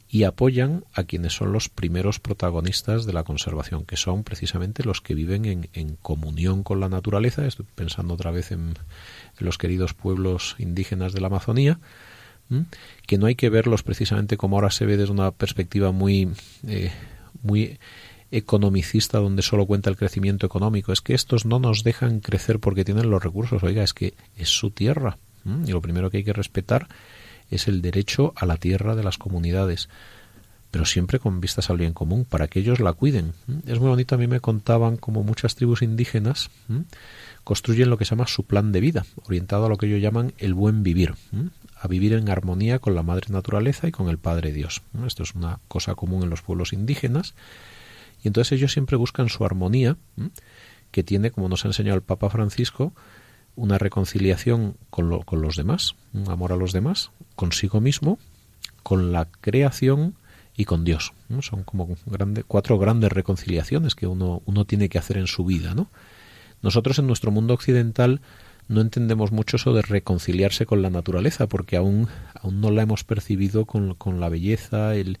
[0.09, 5.01] y apoyan a quienes son los primeros protagonistas de la conservación, que son precisamente los
[5.01, 7.45] que viven en, comunión con la naturaleza.
[7.45, 8.75] Estoy pensando otra vez en,
[9.39, 11.79] los queridos pueblos indígenas de la Amazonía,
[13.05, 16.29] que no hay que verlos precisamente como ahora se ve desde una perspectiva muy,
[16.67, 16.91] eh,
[17.41, 17.79] muy
[18.31, 20.91] economicista donde solo cuenta el crecimiento económico.
[20.91, 23.63] Es que estos no nos dejan crecer porque tienen los recursos.
[23.63, 25.17] Oiga, es que es su tierra
[25.65, 26.87] y lo primero que hay que respetar
[27.49, 29.89] es el derecho a la tierra de las comunidades,
[30.73, 33.33] pero siempre con vistas al bien común, para que ellos la cuiden.
[33.67, 36.49] Es muy bonito, a mí me contaban como muchas tribus indígenas
[37.43, 40.33] construyen lo que se llama su plan de vida, orientado a lo que ellos llaman
[40.39, 41.13] el buen vivir,
[41.79, 44.81] a vivir en armonía con la madre naturaleza y con el Padre Dios.
[45.05, 47.35] Esto es una cosa común en los pueblos indígenas,
[48.23, 49.95] y entonces ellos siempre buscan su armonía,
[50.89, 52.93] que tiene, como nos ha enseñado el Papa Francisco,
[53.55, 58.17] una reconciliación con, con los demás, un amor a los demás, consigo mismo,
[58.81, 60.15] con la creación
[60.55, 61.13] y con Dios.
[61.41, 61.95] Son como
[62.47, 65.73] cuatro grandes reconciliaciones que uno, uno tiene que hacer en su vida.
[65.73, 65.89] ¿no?
[66.61, 68.21] Nosotros en nuestro mundo occidental
[68.67, 72.07] no entendemos mucho eso de reconciliarse con la naturaleza, porque aún,
[72.39, 75.19] aún no la hemos percibido con, con la belleza el,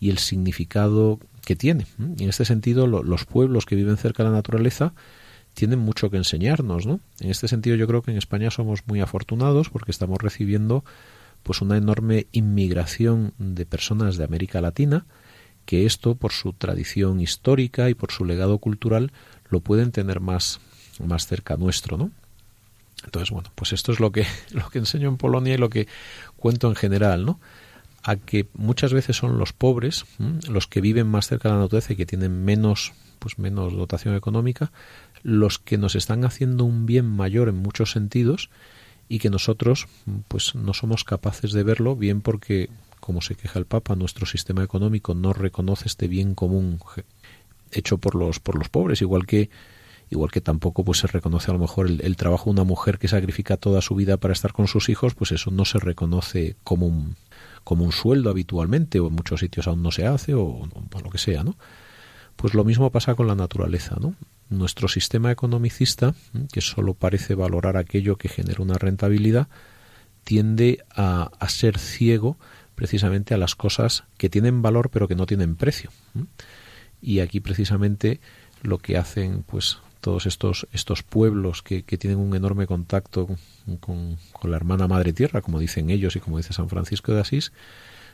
[0.00, 1.86] y el significado que tiene.
[2.16, 4.92] Y en este sentido, los pueblos que viven cerca de la naturaleza
[5.54, 7.00] tienen mucho que enseñarnos, ¿no?
[7.20, 10.84] En este sentido yo creo que en España somos muy afortunados porque estamos recibiendo
[11.44, 15.06] pues una enorme inmigración de personas de América Latina
[15.66, 19.12] que esto por su tradición histórica y por su legado cultural
[19.48, 20.60] lo pueden tener más
[21.02, 22.10] más cerca nuestro, ¿no?
[23.04, 25.86] Entonces, bueno, pues esto es lo que lo que enseño en Polonia y lo que
[26.36, 27.40] cuento en general, ¿no?
[28.02, 30.04] A que muchas veces son los pobres,
[30.48, 34.14] los que viven más cerca de la naturaleza y que tienen menos pues menos dotación
[34.14, 34.70] económica,
[35.22, 38.50] los que nos están haciendo un bien mayor en muchos sentidos
[39.08, 39.86] y que nosotros
[40.28, 44.64] pues no somos capaces de verlo bien porque como se queja el Papa nuestro sistema
[44.64, 46.78] económico no reconoce este bien común
[47.70, 49.50] hecho por los por los pobres igual que
[50.10, 53.08] igual que tampoco pues se reconoce a lo mejor el, trabajo de una mujer que
[53.08, 56.86] sacrifica toda su vida para estar con sus hijos pues eso no se reconoce como
[56.86, 57.16] un
[57.62, 61.10] como un sueldo habitualmente o en muchos sitios aún no se hace o, o lo
[61.10, 61.56] que sea no
[62.36, 64.14] pues lo mismo pasa con la naturaleza no
[64.48, 66.14] nuestro sistema economicista,
[66.52, 69.48] que solo parece valorar aquello que genera una rentabilidad,
[70.24, 72.38] tiende a, a ser ciego
[72.74, 75.90] precisamente a las cosas que tienen valor pero que no tienen precio.
[77.00, 78.20] Y aquí precisamente
[78.62, 83.26] lo que hacen pues todos estos, estos pueblos que, que tienen un enorme contacto
[83.80, 87.20] con, con, la hermana madre tierra, como dicen ellos y como dice San Francisco de
[87.20, 87.52] Asís,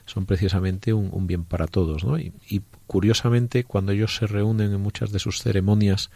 [0.07, 2.05] son precisamente un, bien para todos.
[2.05, 2.19] ¿no?
[2.19, 6.11] Y, curiosamente, cuando ellos se reúnen en muchas de sus ceremonias,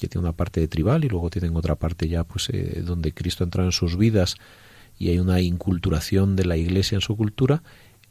[0.00, 3.12] que tiene una parte de tribal y luego tienen otra parte ya pues eh, donde
[3.12, 4.36] Cristo entra en sus vidas
[4.98, 7.62] y hay una inculturación de la Iglesia en su cultura,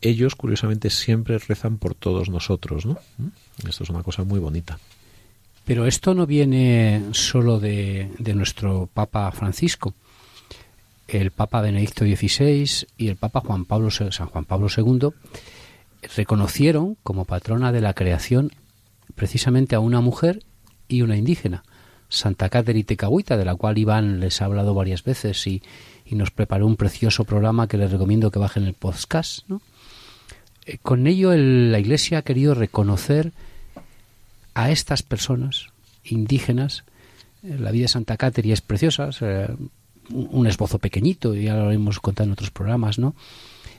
[0.01, 2.99] ellos curiosamente siempre rezan por todos nosotros, ¿no?
[3.67, 4.77] Esto es una cosa muy bonita.
[5.65, 9.95] Pero esto no viene solo de nuestro Papa Francisco.
[11.07, 15.09] El Papa Benedicto XVI y el Papa Juan Pablo, San Juan Pablo II
[16.15, 18.51] reconocieron como patrona de la creación
[19.15, 20.43] precisamente a una mujer
[20.87, 21.63] y una indígena,
[22.09, 25.61] Santa Caterina Tecahuita, de la cual Iván les ha hablado varias veces y,
[26.05, 29.45] y nos preparó un precioso programa que les recomiendo que bajen el podcast.
[30.65, 33.31] Eh, con ello la Iglesia ha querido reconocer
[34.53, 35.67] a estas personas
[36.03, 36.83] indígenas.
[37.43, 39.09] Eh, la vida de Santa Caterina es preciosa,
[40.09, 43.15] un esbozo pequeñito, ya lo hemos contado en otros programas, ¿no?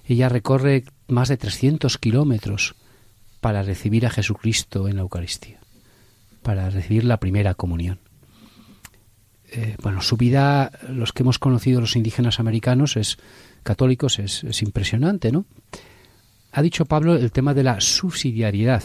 [0.06, 2.74] Ella recorre más de 300 kilómetros
[3.40, 5.58] para recibir a Jesucristo en la Eucaristía,
[6.42, 7.98] para recibir la primera comunión.
[9.50, 13.18] Eh, bueno, su vida, los que hemos conocido los indígenas americanos, es
[13.62, 15.46] católicos, es, es impresionante, ¿no?
[16.52, 18.82] Ha dicho Pablo el tema de la subsidiariedad.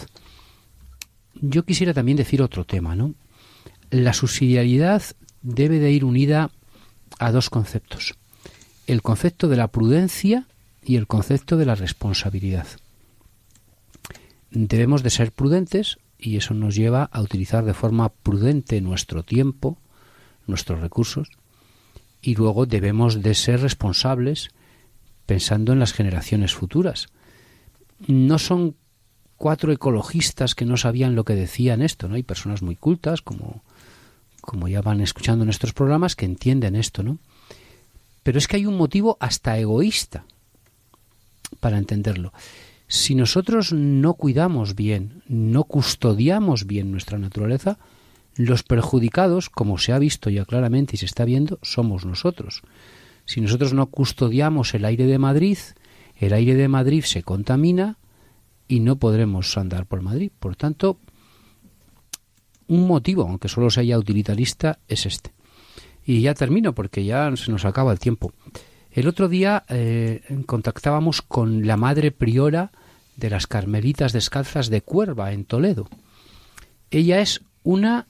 [1.35, 3.15] Yo quisiera también decir otro tema, ¿no?
[3.89, 5.03] La subsidiariedad
[5.41, 6.51] debe de ir unida
[7.19, 8.15] a dos conceptos.
[8.87, 10.47] El concepto de la prudencia
[10.83, 12.67] y el concepto de la responsabilidad.
[14.51, 19.77] Debemos de ser prudentes y eso nos lleva a utilizar de forma prudente nuestro tiempo,
[20.47, 21.29] nuestros recursos
[22.21, 24.49] y luego debemos de ser responsables
[25.25, 27.07] pensando en las generaciones futuras.
[28.07, 28.75] No son
[29.37, 32.15] cuatro ecologistas que no sabían lo que decían esto, ¿no?
[32.15, 33.63] Hay personas muy cultas, como,
[34.43, 37.17] como ya van escuchando nuestros programas, que entienden esto, ¿no?
[38.23, 40.25] Pero es que hay un motivo hasta egoísta
[41.61, 42.33] para entenderlo.
[42.87, 47.79] Si nosotros no cuidamos bien, no custodiamos bien nuestra naturaleza,
[48.35, 52.63] los perjudicados, como se ha visto ya claramente y se está viendo, somos nosotros.
[53.25, 55.57] Si nosotros no custodiamos el aire de Madrid,
[56.17, 57.97] el aire de Madrid se contamina
[58.67, 60.31] y no podremos andar por Madrid.
[60.37, 60.99] Por tanto,
[62.73, 65.31] un motivo, aunque solo sea utilitarista, es este.
[66.05, 68.33] Y ya termino porque ya se nos acaba el tiempo.
[68.91, 72.71] El otro día eh, contactábamos con la madre priora
[73.15, 75.87] de las Carmelitas Descalzas de Cuerva, en Toledo.
[76.89, 78.07] Ella es una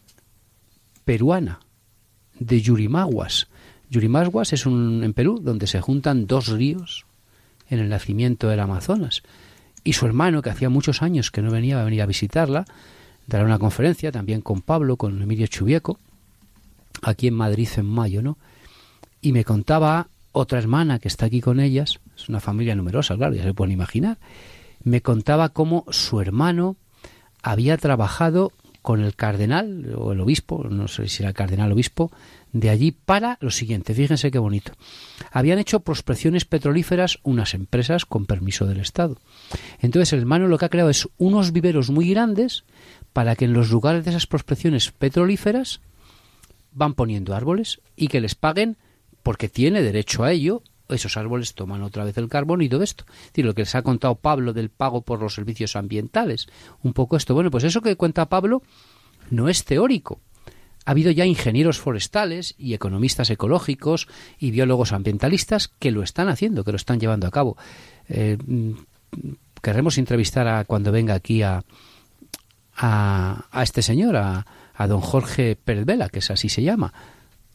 [1.04, 1.60] peruana
[2.40, 3.48] de Yurimaguas.
[3.90, 7.06] Yurimaguas es un en Perú donde se juntan dos ríos
[7.70, 9.24] en el nacimiento del Amazonas.
[9.84, 12.66] Y su hermano, que hacía muchos años que no venía a venir a visitarla,
[13.28, 16.00] dará una conferencia también con Pablo, con Emilio Chubieco,
[17.02, 18.38] aquí en Madrid en mayo, ¿no?
[19.22, 23.36] Y me contaba otra hermana que está aquí con ellas, es una familia numerosa, claro,
[23.36, 24.18] ya se pueden imaginar,
[24.84, 26.76] me contaba cómo su hermano
[27.42, 32.12] había trabajado con el cardenal o el obispo, no sé si era el cardenal obispo,
[32.52, 34.74] de allí para lo siguiente, fíjense qué bonito.
[35.32, 39.18] Habían hecho prospecciones petrolíferas unas empresas con permiso del Estado.
[39.80, 42.66] Entonces el hermano lo que ha creado es unos viveros muy grandes
[43.14, 45.82] para que en los lugares de esas prospecciones petrolíferas
[46.72, 48.78] van poniendo árboles y que les paguen
[49.22, 53.06] porque tiene derecho a ello esos árboles toman otra vez el carbón y todo esto.
[53.08, 56.48] Es decir, lo que les ha contado Pablo del pago por los servicios ambientales.
[56.82, 57.34] Un poco esto.
[57.34, 58.64] Bueno, pues eso que cuenta Pablo
[59.30, 60.20] no es teórico.
[60.86, 66.66] Ha habido ya ingenieros forestales y economistas ecológicos y biólogos ambientalistas que lo están haciendo,
[66.66, 67.58] que lo están llevando a cabo.
[68.10, 68.38] Eh,
[69.62, 71.64] querremos entrevistar a cuando venga aquí a,
[72.86, 76.94] a, este señor, a, a don Jorge Pérez Vela, que es así se llama,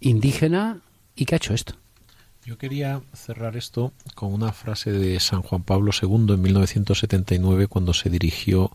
[0.00, 0.80] indígena
[1.14, 1.74] y que ha hecho esto.
[2.46, 7.92] Yo quería cerrar esto con una frase de San Juan Pablo II en 1979 cuando
[7.92, 8.70] se dirigió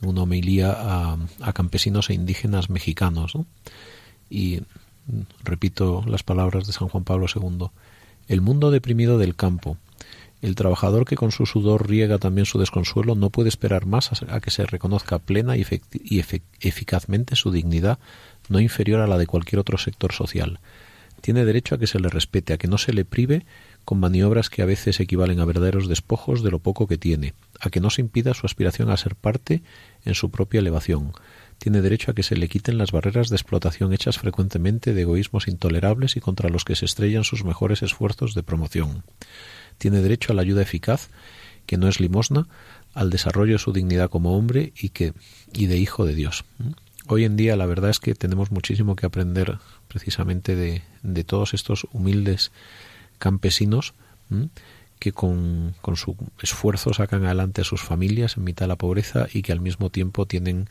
[0.00, 3.34] en una homilía a, campesinos e indígenas mexicanos.
[4.30, 4.62] Y
[5.44, 7.66] repito las palabras de San Juan Pablo II.
[8.28, 9.76] El mundo deprimido del campo,
[10.42, 14.40] el trabajador que con su sudor riega también su desconsuelo no puede esperar más a
[14.40, 15.64] que se reconozca plena y,
[16.60, 17.98] eficazmente su dignidad,
[18.48, 20.60] no inferior a la de cualquier otro sector social
[21.22, 23.46] tiene derecho a que se le respete, a que no se le prive
[23.86, 27.70] con maniobras que a veces equivalen a verdaderos despojos de lo poco que tiene, a
[27.70, 29.62] que no se impida su aspiración a ser parte
[30.04, 31.12] en su propia elevación.
[31.58, 35.46] tiene derecho a que se le quiten las barreras de explotación hechas frecuentemente de egoísmos
[35.46, 39.04] intolerables y contra los que se estrellan sus mejores esfuerzos de promoción.
[39.78, 41.08] Tiene derecho a la ayuda eficaz,
[41.66, 42.46] que no es limosna,
[42.94, 45.14] al desarrollo de su dignidad como hombre y que
[45.52, 46.44] y de hijo de Dios.
[47.08, 49.58] Hoy en día la verdad es que tenemos muchísimo que aprender
[49.88, 52.52] precisamente de, de todos estos humildes
[53.18, 53.94] campesinos
[54.98, 59.26] que con, con, su esfuerzo sacan adelante a sus familias en mitad de la pobreza
[59.32, 60.70] y que al mismo tiempo tienen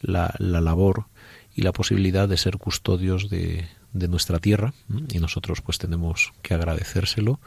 [0.00, 1.06] la, la labor
[1.54, 4.74] y la posibilidad de ser custodios de, de nuestra tierra
[5.10, 7.40] y nosotros pues tenemos que agradecérselo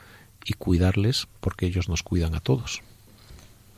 [0.45, 2.81] y cuidarles porque ellos nos cuidan a todos.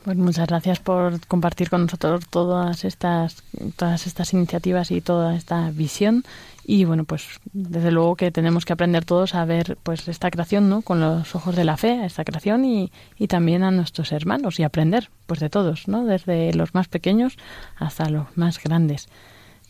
[0.04, 3.42] Pues muchas gracias por compartir con nosotros todas estas,
[3.76, 6.24] todas estas iniciativas y toda esta visión.
[6.64, 10.68] Y bueno, pues desde luego que tenemos que aprender todos a ver pues esta creación,
[10.68, 10.82] ¿no?
[10.82, 14.60] Con los ojos de la fe, a esta creación y, y también a nuestros hermanos
[14.60, 16.04] y aprender pues de todos, ¿no?
[16.04, 17.36] Desde los más pequeños
[17.76, 19.08] hasta los más grandes.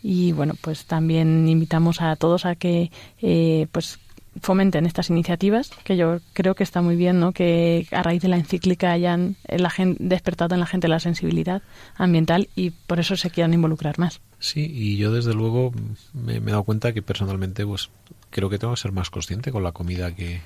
[0.02, 3.98] Y bueno, pues también invitamos a todos a que eh, pues
[4.40, 7.32] fomenten estas iniciativas, que yo creo que está muy bien, ¿no?
[7.32, 11.62] que a raíz de la encíclica hayan la gente, despertado en la gente la sensibilidad
[11.96, 14.20] ambiental y por eso se quieran involucrar más.
[14.38, 15.72] Sí, y yo desde luego
[16.12, 17.90] me, me he dado cuenta que personalmente pues
[18.30, 20.40] creo que tengo que ser más consciente con la comida que,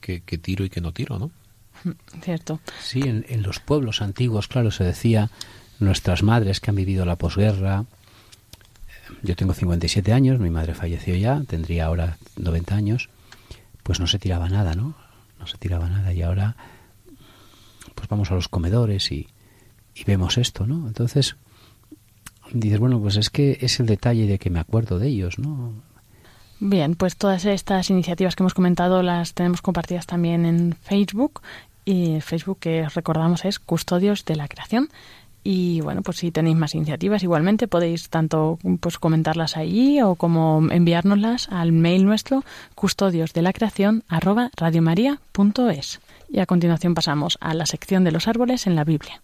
[0.00, 1.30] que, que tiro y que no tiro, ¿no?
[2.22, 2.60] Cierto.
[2.80, 5.30] Sí, en, en los pueblos antiguos, claro, se decía,
[5.80, 7.84] nuestras madres que han vivido la posguerra,
[9.22, 13.08] yo tengo 57 años, mi madre falleció ya, tendría ahora 90 años,
[13.88, 14.94] pues no se tiraba nada, ¿no?
[15.40, 16.56] No se tiraba nada y ahora
[17.94, 19.28] pues vamos a los comedores y,
[19.94, 20.86] y vemos esto, ¿no?
[20.86, 21.36] Entonces
[22.52, 25.72] dices, bueno, pues es que es el detalle de que me acuerdo de ellos, ¿no?
[26.60, 31.40] Bien, pues todas estas iniciativas que hemos comentado las tenemos compartidas también en Facebook
[31.86, 34.90] y Facebook que recordamos es Custodios de la Creación.
[35.44, 40.66] Y bueno, pues si tenéis más iniciativas, igualmente podéis tanto pues comentarlas ahí o como
[40.70, 43.32] enviárnoslas al mail nuestro custodios.
[46.28, 49.20] Y a continuación pasamos a la sección de los árboles en la Biblia.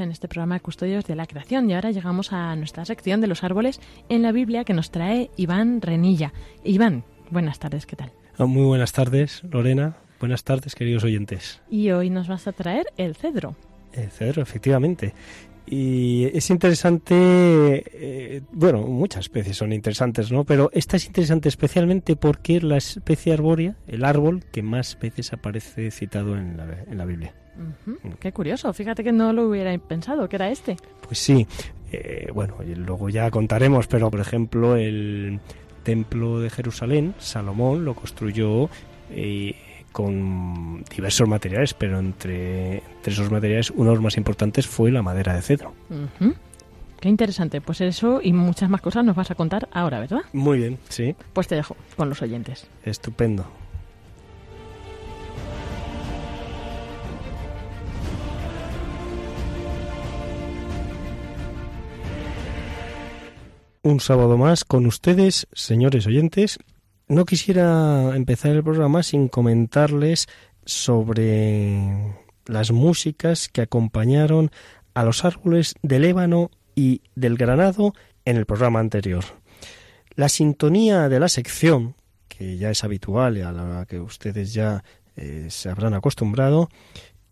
[0.00, 3.26] En este programa de Custodios de la Creación y ahora llegamos a nuestra sección de
[3.26, 3.78] los árboles
[4.08, 6.32] en la Biblia que nos trae Iván Renilla.
[6.64, 8.10] Iván, buenas tardes, ¿qué tal?
[8.38, 9.96] Muy buenas tardes, Lorena.
[10.18, 11.60] Buenas tardes, queridos oyentes.
[11.68, 13.54] Y hoy nos vas a traer el cedro.
[13.92, 15.12] El cedro, efectivamente.
[15.66, 20.44] Y es interesante, eh, bueno, muchas especies son interesantes, ¿no?
[20.44, 25.34] Pero esta es interesante especialmente porque es la especie arbórea, el árbol que más veces
[25.34, 27.34] aparece citado en la, en la Biblia.
[27.56, 28.16] Uh -huh.
[28.18, 30.76] Qué curioso, fíjate que no lo hubiera pensado, que era este.
[31.06, 31.46] Pues sí,
[31.92, 35.40] eh, bueno, luego ya contaremos, pero por ejemplo el
[35.82, 38.70] templo de Jerusalén, Salomón lo construyó
[39.10, 39.54] eh,
[39.92, 45.02] con diversos materiales, pero entre, entre, esos materiales uno de los más importantes fue la
[45.02, 45.74] madera de cedro.
[45.90, 46.34] Uh -huh.
[47.00, 50.20] Qué interesante, pues eso y muchas más cosas nos vas a contar ahora, ¿verdad?
[50.32, 51.16] Muy bien, sí.
[51.32, 52.68] Pues te dejo con los oyentes.
[52.84, 53.44] Estupendo.
[63.82, 66.58] Un sábado más con ustedes, señores oyentes.
[67.08, 70.28] No quisiera empezar el programa sin comentarles
[70.64, 72.14] sobre
[72.46, 74.50] las músicas que acompañaron
[74.94, 77.92] a los árboles del ébano y del granado
[78.24, 79.24] en el programa anterior.
[80.14, 81.96] La sintonía de la sección,
[82.28, 84.84] que ya es habitual y a la que ustedes ya
[85.16, 86.68] eh, se habrán acostumbrado,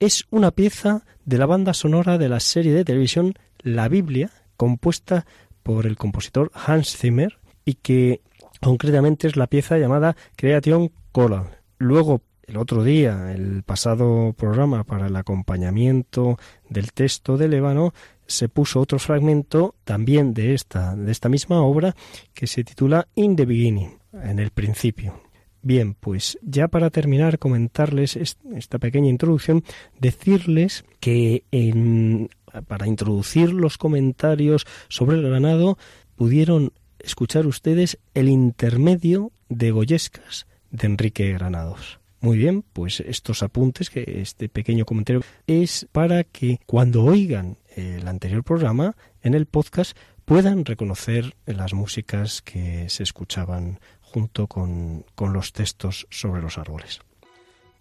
[0.01, 5.27] es una pieza de la banda sonora de la serie de televisión La Biblia, compuesta
[5.63, 8.21] por el compositor Hans Zimmer y que
[8.61, 11.59] concretamente es la pieza llamada Creation Choral.
[11.79, 16.39] Luego, el otro día, el pasado programa para el acompañamiento
[16.69, 17.95] del texto del ébano,
[18.27, 21.95] se puso otro fragmento también de esta, de esta misma obra
[22.35, 25.21] que se titula In the Beginning, en el principio.
[25.63, 29.63] Bien, pues ya para terminar, comentarles esta pequeña introducción,
[29.99, 32.31] decirles que en,
[32.67, 35.79] para introducir los comentarios sobre el granado
[36.17, 42.01] pudieron escuchar ustedes el intermedio de Goyescas de Enrique Granados.
[42.21, 48.07] Muy bien, pues estos apuntes, que este pequeño comentario es para que cuando oigan el
[48.07, 49.97] anterior programa en el podcast
[50.27, 57.01] puedan reconocer las músicas que se escuchaban junto con, con los textos sobre los árboles.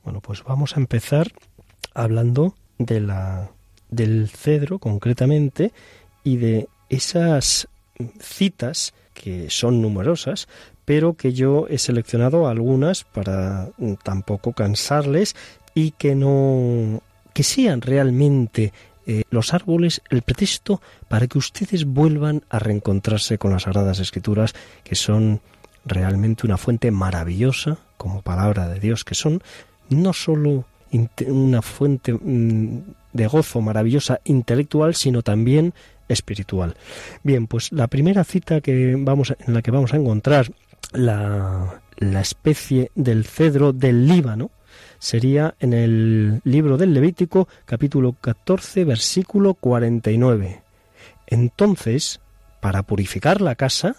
[0.04, 1.34] Bueno, pues vamos a empezar
[1.94, 3.52] hablando de la,
[3.90, 5.72] del cedro concretamente
[6.24, 7.68] y de esas
[8.20, 10.48] citas que son numerosas,
[10.86, 13.70] pero que yo he seleccionado algunas para
[14.04, 15.36] tampoco cansarles
[15.76, 17.02] y que no
[17.34, 18.74] que sean realmente
[19.06, 24.54] eh, los árboles el pretexto para que ustedes vuelvan a reencontrarse con las Sagradas Escrituras,
[24.84, 25.42] que son
[25.86, 29.42] realmente una fuente maravillosa, como palabra de Dios que son,
[29.90, 30.66] no sólo
[31.28, 32.80] una fuente mm,
[33.14, 35.74] de gozo maravillosa intelectual, sino también
[36.08, 36.76] espiritual.
[37.24, 40.52] Bien, pues la primera cita que vamos en la que vamos a encontrar
[40.94, 44.52] la, la especie del cedro del Líbano
[44.98, 50.62] sería en el libro del Levítico capítulo 14 versículo 49.
[51.28, 52.20] Entonces,
[52.60, 53.98] para purificar la casa,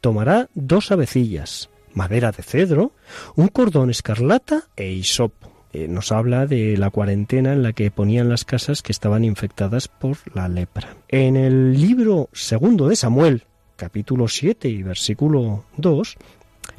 [0.00, 2.92] tomará dos avecillas, madera de cedro,
[3.36, 5.49] un cordón escarlata e hisopo.
[5.72, 9.86] Eh, nos habla de la cuarentena en la que ponían las casas que estaban infectadas
[9.86, 10.96] por la lepra.
[11.08, 13.44] En el libro segundo de Samuel,
[13.76, 16.16] capítulo 7 y versículo 2,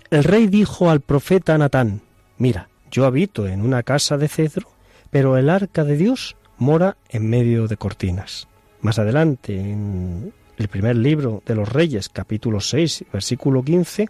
[0.09, 2.01] el rey dijo al profeta Natán,
[2.37, 4.67] mira, yo habito en una casa de cedro,
[5.09, 8.49] pero el arca de Dios mora en medio de cortinas.
[8.81, 14.09] Más adelante, en el primer libro de los Reyes, capítulo 6, versículo 15,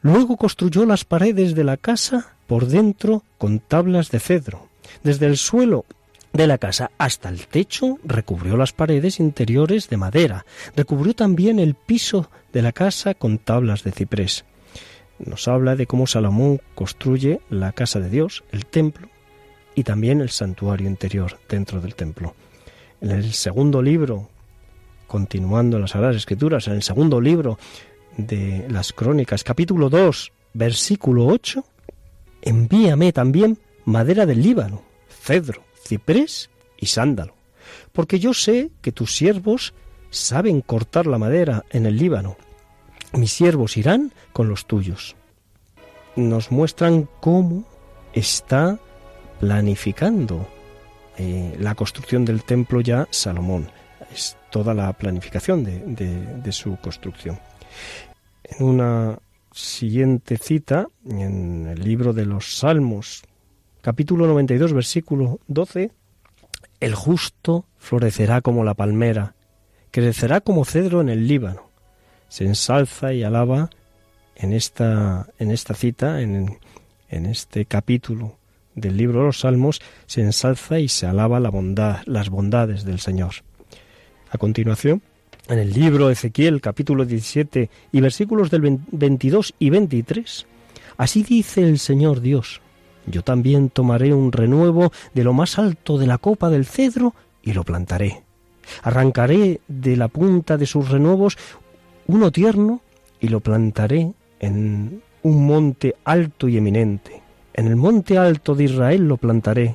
[0.00, 4.66] luego construyó las paredes de la casa por dentro con tablas de cedro.
[5.04, 5.84] Desde el suelo
[6.32, 10.44] de la casa hasta el techo recubrió las paredes interiores de madera.
[10.74, 14.44] Recubrió también el piso de la casa con tablas de ciprés
[15.24, 19.08] nos habla de cómo Salomón construye la casa de Dios, el templo,
[19.74, 22.34] y también el santuario interior dentro del templo.
[23.00, 24.28] En el segundo libro,
[25.06, 27.58] continuando las Sagradas Escrituras, en el segundo libro
[28.16, 31.64] de las Crónicas, capítulo 2, versículo 8,
[32.42, 37.34] envíame también madera del Líbano, cedro, ciprés y sándalo,
[37.92, 39.74] porque yo sé que tus siervos
[40.10, 42.36] saben cortar la madera en el Líbano
[43.12, 45.16] mis siervos irán con los tuyos.
[46.16, 47.64] Nos muestran cómo
[48.12, 48.78] está
[49.40, 50.48] planificando
[51.16, 53.70] eh, la construcción del templo ya Salomón.
[54.12, 55.80] Es toda la planificación de,
[56.42, 57.38] de su construcción.
[58.44, 59.18] En una
[59.52, 63.22] siguiente cita, en el libro de los Salmos,
[63.80, 65.90] capítulo 92, versículo 12,
[66.80, 69.34] el justo florecerá como la palmera,
[69.90, 71.70] crecerá como cedro en el Líbano
[72.30, 73.68] se ensalza y alaba
[74.36, 76.58] en esta, en esta cita, en,
[77.08, 78.38] en este capítulo
[78.74, 83.00] del libro de los Salmos, se ensalza y se alaba la bondad, las bondades del
[83.00, 83.32] Señor.
[84.30, 85.02] A continuación,
[85.50, 90.46] en el libro de Ezequiel, capítulo 17 y versículos del 22 y 23,
[90.96, 92.60] así dice el Señor Dios,
[93.06, 97.52] yo también tomaré un renuevo de lo más alto de la copa del cedro y
[97.52, 98.22] lo plantaré.
[98.82, 101.36] Arrancaré de la punta de sus renuevos
[102.06, 102.80] uno tierno
[103.20, 107.22] y lo plantaré en un monte alto y eminente.
[107.54, 109.74] En el monte alto de Israel lo plantaré.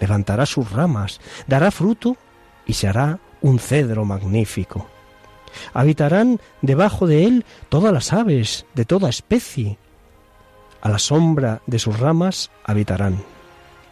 [0.00, 2.16] Levantará sus ramas, dará fruto
[2.66, 4.88] y se hará un cedro magnífico.
[5.74, 9.76] Habitarán debajo de él todas las aves de toda especie.
[10.80, 13.22] A la sombra de sus ramas habitarán.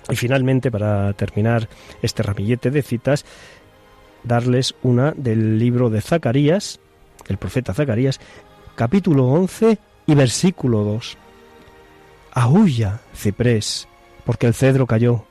[0.09, 1.69] Y finalmente, para terminar
[2.01, 3.27] este ramillete de citas,
[4.25, 6.81] darles una del libro de Zacarías,
[7.29, 8.21] el profeta Zacarías,
[8.75, 11.19] capítulo 11 y versículo 2.
[12.33, 13.87] Aúlla, ciprés,
[14.25, 15.27] porque el cedro cayó,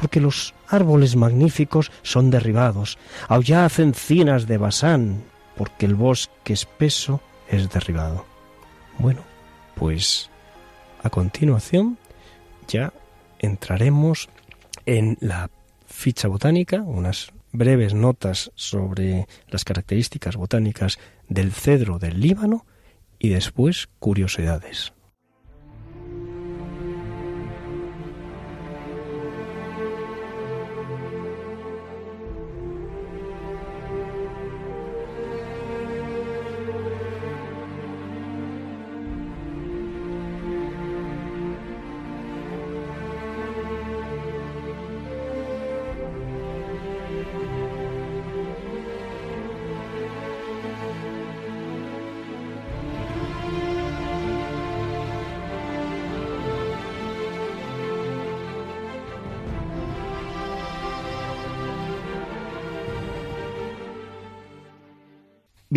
[0.00, 2.98] porque los árboles magníficos son derribados.
[3.28, 5.22] Aullad encinas de Basán,
[5.56, 8.24] porque el bosque espeso es derribado.
[8.98, 9.22] Bueno,
[9.74, 10.30] pues
[11.02, 11.98] a continuación
[12.66, 12.94] ya
[13.38, 14.30] entraremos
[14.86, 15.50] en la
[15.86, 20.98] ficha botánica, unas breves notas sobre las características botánicas
[21.28, 22.64] del cedro del Líbano
[23.18, 24.94] y después curiosidades.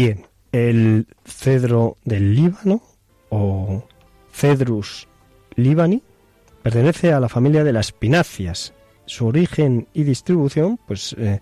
[0.03, 2.81] Bien, el cedro del Líbano
[3.29, 3.87] o
[4.33, 5.07] Cedrus
[5.55, 6.03] libani
[6.61, 8.73] pertenece a la familia de las pináceas
[9.05, 11.39] su origen y distribución pues eh,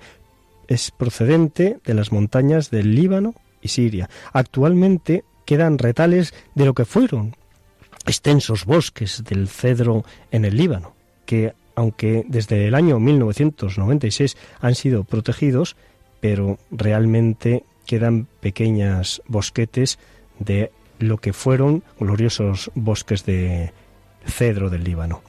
[0.68, 3.34] es procedente de las montañas del Líbano
[3.64, 4.12] y Siria.
[4.32, 7.36] Actualmente quedan retales de lo que fueron
[8.06, 10.94] extensos bosques del cedro en el Líbano,
[11.26, 15.76] que aunque desde el año 1996 han sido protegidos,
[16.20, 20.00] pero realmente quedan pequeñas bosquetes
[20.40, 23.72] de lo que fueron gloriosos bosques de
[24.26, 25.22] cedro del Líbano.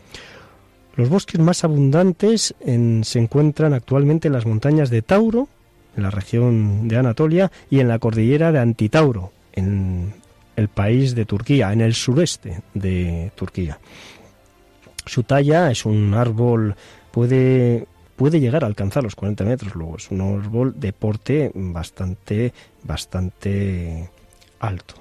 [0.94, 5.48] Los bosques más abundantes se encuentran actualmente en las montañas de Tauro,
[5.96, 10.14] en la región de Anatolia, y en la cordillera de Antitauro, en
[10.57, 13.78] el país de Turquía, en el sureste de Turquía.
[15.07, 16.76] Su talla es un árbol,
[17.11, 17.86] puede,
[18.16, 22.52] puede llegar a alcanzar los 40 metros, luego es un árbol de porte bastante,
[22.82, 24.08] bastante
[24.60, 24.94] alto.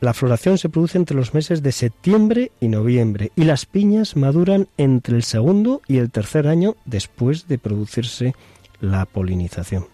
[0.00, 4.68] La floración se produce entre los meses de septiembre y noviembre y las piñas maduran
[4.76, 8.34] entre el segundo y el tercer año después de producirse
[8.80, 9.86] la polinización.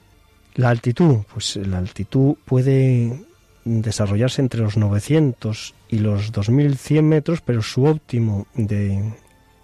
[0.55, 3.25] La altitud, pues la altitud puede
[3.65, 9.13] desarrollarse entre los 900 y los 2100 metros, pero su óptimo de,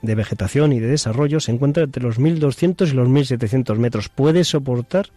[0.03, 4.09] de vegetación y de desarrollo se encuentra entre los 1200 y los 1700 metros.
[4.09, 5.09] Puede soportar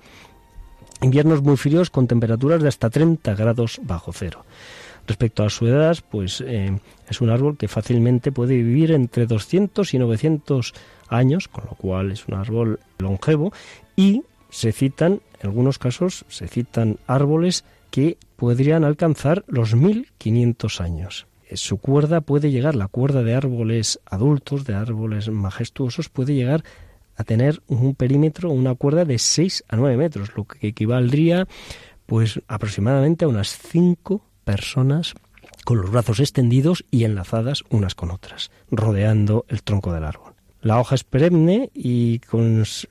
[1.02, 4.46] inviernos muy fríos con temperaturas de hasta 30 grados bajo cero.
[5.08, 6.78] Respecto a su edad, pues eh,
[7.10, 10.74] es un árbol que fácilmente puede vivir entre 200 y 900
[11.10, 13.52] años, con lo cual es un árbol longevo
[13.96, 21.28] y se citan, en algunos casos, se citan árboles que podrían alcanzar los 1500 años.
[21.54, 26.64] Su cuerda puede llegar, la cuerda de árboles adultos, de árboles majestuosos, puede llegar
[27.16, 31.48] a tener un perímetro, una cuerda de 6 a 9 metros, lo que equivaldría
[32.06, 35.14] pues aproximadamente a unas 5 personas
[35.64, 40.34] con los brazos extendidos y enlazadas unas con otras, rodeando el tronco del árbol.
[40.62, 42.20] La hoja es perenne y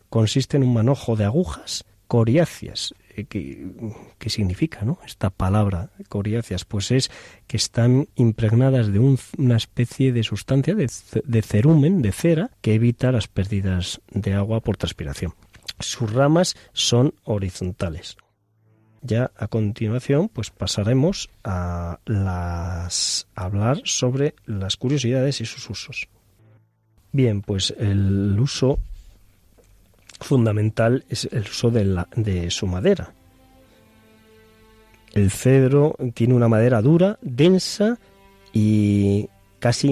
[0.09, 2.95] consiste en un manojo de agujas coriáceas.
[3.25, 4.99] ¿Qué, significa ¿no?
[5.05, 6.65] esta palabra coriáceas?
[6.65, 7.11] Pues es
[7.47, 8.99] que están impregnadas de
[9.39, 10.91] una especie de sustancia, de,
[11.25, 15.35] de cerumen, de cera, que evita las pérdidas de agua por transpiración.
[15.79, 18.17] Sus ramas son horizontales.
[19.03, 26.09] Ya a continuación, pues pasaremos a, las, hablar sobre las curiosidades y sus usos.
[27.13, 28.79] Bien, pues el uso
[30.21, 33.13] fundamental es el uso de, la, de su madera.
[35.13, 37.99] El cedro tiene una madera dura, densa
[38.53, 39.89] y casi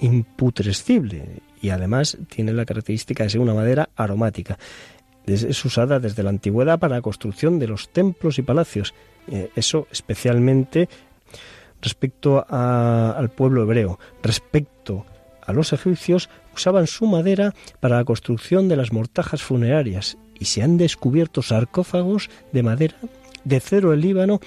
[0.00, 4.58] imputrescible y además tiene la característica de ser una madera aromática
[5.34, 8.94] es usada desde la antigüedad para la construcción de los templos y palacios.
[9.26, 10.88] Eh, eso especialmente
[11.80, 13.98] respecto al pueblo hebreo.
[14.22, 15.06] Respecto
[15.52, 20.76] los egipcios, usaban su madera para la construcción de las mortajas funerarias y se han
[20.76, 22.96] descubierto sarcófagos de madera
[23.44, 24.40] de cero el Líbano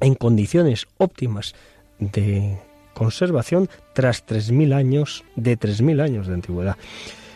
[0.00, 1.54] en condiciones óptimas
[1.98, 2.58] de
[2.94, 6.76] conservación tras 3.000 años, de 3.000 años de antigüedad.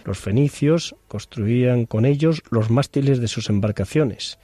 [0.05, 4.39] Los fenicios construían con ellos los mástiles de sus embarcaciones.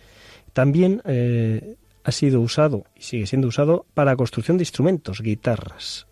[0.53, 6.07] También eh, ha sido usado y sigue siendo usado para la construcción de instrumentos, guitarras.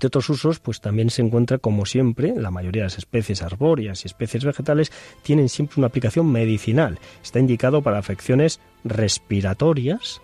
[0.00, 4.02] De otros usos, pues también se encuentra, como siempre, la mayoría de las especies arbóreas
[4.02, 4.90] y especies vegetales
[5.22, 6.98] tienen siempre una aplicación medicinal.
[7.22, 10.22] Está indicado para afecciones respiratorias,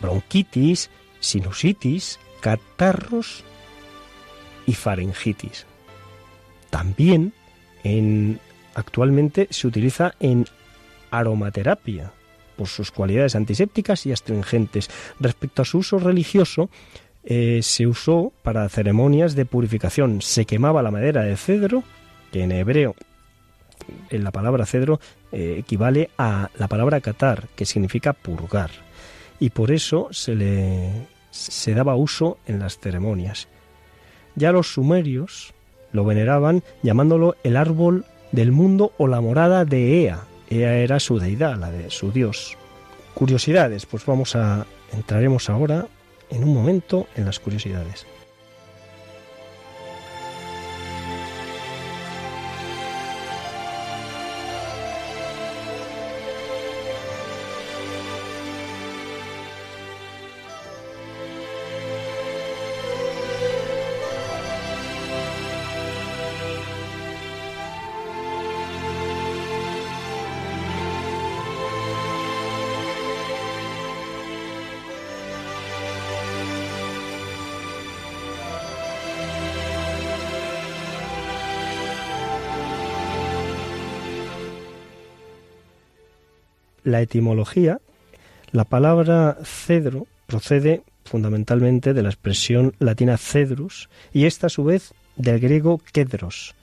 [0.00, 0.88] bronquitis,
[1.20, 3.44] sinusitis, catarros
[4.66, 5.66] y faringitis.
[6.70, 7.34] También
[7.84, 8.40] en,
[8.74, 10.46] actualmente se utiliza en
[11.10, 12.12] aromaterapia
[12.56, 14.88] por sus cualidades antisépticas y astringentes.
[15.20, 16.70] Respecto a su uso religioso,
[17.24, 20.22] eh, se usó para ceremonias de purificación.
[20.22, 21.84] Se quemaba la madera de cedro,
[22.30, 22.94] que en hebreo
[24.10, 25.00] en la palabra cedro
[25.32, 28.70] eh, equivale a la palabra catar, que significa purgar.
[29.40, 30.90] Y por eso se le
[31.30, 33.48] se daba uso en las ceremonias.
[34.34, 35.54] Ya los sumerios
[35.92, 40.20] lo veneraban llamándolo el árbol del mundo o la morada de Ea.
[40.50, 42.56] Ea era su deidad, la de su dios.
[43.14, 45.86] Curiosidades, pues vamos a entraremos ahora
[46.32, 48.06] en un momento en las curiosidades.
[86.92, 87.80] La etimología,
[88.52, 94.94] la palabra cedro procede fundamentalmente de la expresión latina cedrus y esta a su vez
[95.16, 96.54] del griego kedros,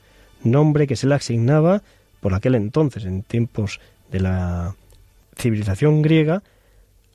[0.43, 1.81] nombre que se le asignaba
[2.21, 3.79] por aquel entonces, en tiempos
[4.11, 4.75] de la
[5.35, 6.43] civilización griega,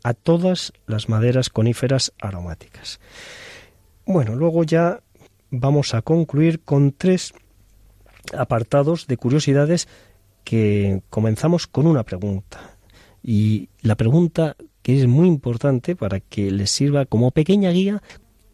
[0.02, 3.00] a todas las maderas coníferas aromáticas.
[4.06, 5.00] Bueno, luego ya
[5.50, 7.32] vamos a concluir con tres
[8.36, 9.88] apartados de curiosidades
[10.44, 12.73] que comenzamos con una pregunta.
[13.26, 18.02] Y la pregunta que es muy importante para que les sirva como pequeña guía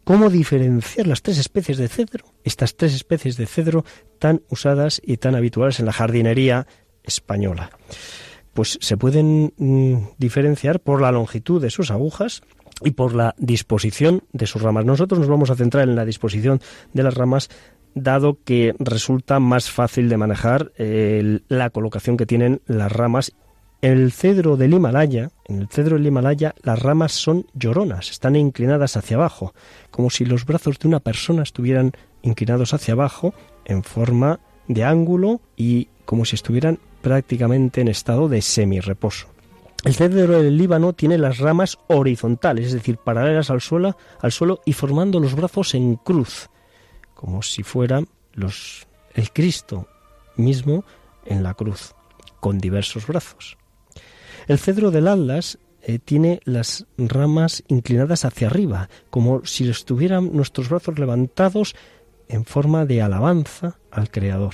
[0.05, 3.83] cómo diferenciar las tres especies de cedro, estas tres especies de cedro
[4.17, 6.67] tan usadas y tan habituales en la jardinería
[7.03, 7.69] española.
[8.53, 12.41] Pues se pueden mm, diferenciar por la longitud de sus agujas
[12.83, 14.85] y por la disposición de sus ramas.
[14.85, 16.61] Nosotros nos vamos a centrar en la disposición
[16.93, 17.49] de las ramas
[17.93, 23.33] dado que resulta más fácil de manejar la colocación que tienen las ramas.
[23.81, 28.95] El cedro del Himalaya, en el cedro del Himalaya, las ramas son lloronas, están inclinadas
[28.95, 29.53] hacia abajo,
[29.89, 33.33] como si los brazos de una persona estuvieran inclinados hacia abajo
[33.65, 39.27] en forma de ángulo y como si estuvieran prácticamente en estado de semireposo.
[39.83, 44.61] El cedro del Líbano tiene las ramas horizontales, es decir, paralelas al suelo, al suelo
[44.63, 46.51] y formando los brazos en cruz
[47.21, 48.01] como si fuera
[48.33, 49.87] los, el Cristo
[50.37, 50.83] mismo
[51.23, 51.93] en la cruz,
[52.39, 53.59] con diversos brazos.
[54.47, 60.69] El cedro del Atlas eh, tiene las ramas inclinadas hacia arriba, como si estuvieran nuestros
[60.69, 61.75] brazos levantados
[62.27, 64.53] en forma de alabanza al Creador.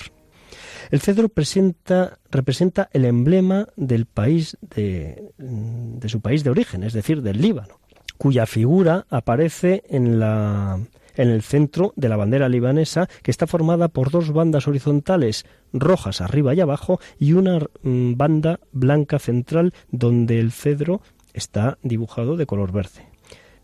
[0.90, 6.94] El cedro presenta, representa el emblema del país de, de su país de origen, es
[6.94, 7.78] decir, del Líbano,
[8.16, 10.80] cuya figura aparece en la
[11.18, 15.44] en el centro de la bandera libanesa, que está formada por dos bandas horizontales
[15.74, 21.02] rojas arriba y abajo y una mm, banda blanca central donde el cedro
[21.34, 23.06] está dibujado de color verde.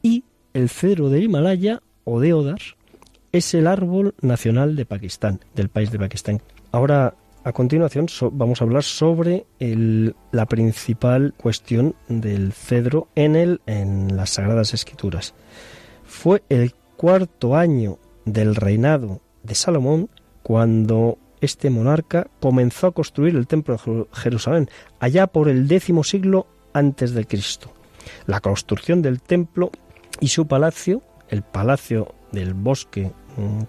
[0.02, 2.60] Y el cedro de Himalaya o de Odar
[3.32, 6.42] es el árbol nacional de Pakistán, del país de Pakistán.
[6.72, 14.16] Ahora, a continuación, vamos a hablar sobre la principal cuestión del cedro en, el, en
[14.16, 15.34] las Sagradas Escrituras.
[16.04, 20.08] Fue el cuarto año del reinado de Salomón
[20.42, 26.46] cuando este monarca comenzó a construir el templo de Jerusalén, allá por el décimo siglo
[26.72, 27.70] antes de Cristo.
[28.26, 29.70] La construcción del templo
[30.20, 33.12] y su palacio, el palacio del bosque,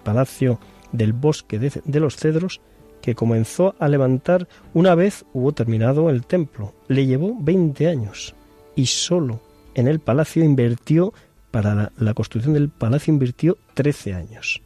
[0.03, 0.59] palacio
[0.91, 2.61] del bosque de, de los cedros,
[3.01, 6.73] que comenzó a levantar una vez hubo terminado el templo.
[6.88, 8.34] Le llevó 20 años
[8.76, 9.41] y solo
[9.76, 11.13] en el palacio invirtió
[11.56, 14.62] para la, construcción del palacio invirtió 13 años.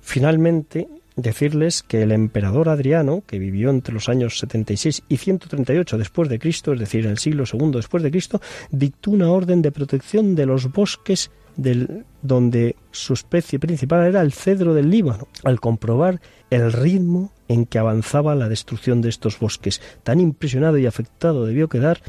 [0.00, 6.30] Finalmente, decirles que el emperador Adriano, que vivió entre los años 76 y 138 después
[6.30, 10.34] de Cristo, es decir, el siglo II después de Cristo, dictó una orden de protección
[10.34, 11.30] de los bosques
[12.22, 17.78] donde su especie principal era el cedro del Líbano, al comprobar el ritmo en que
[17.78, 19.82] avanzaba la destrucción de estos bosques.
[20.04, 22.00] Tan impresionado y afectado debió quedar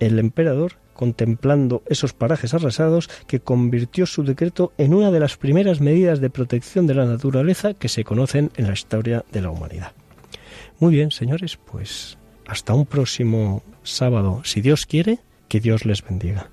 [0.00, 5.80] el emperador contemplando esos parajes arrasados que convirtió su decreto en una de las primeras
[5.80, 9.92] medidas de protección de la naturaleza que se conocen en la historia de la humanidad.
[10.80, 12.18] Muy bien, señores, pues
[12.48, 16.50] hasta un próximo sábado, si Dios quiere, que Dios les bendiga.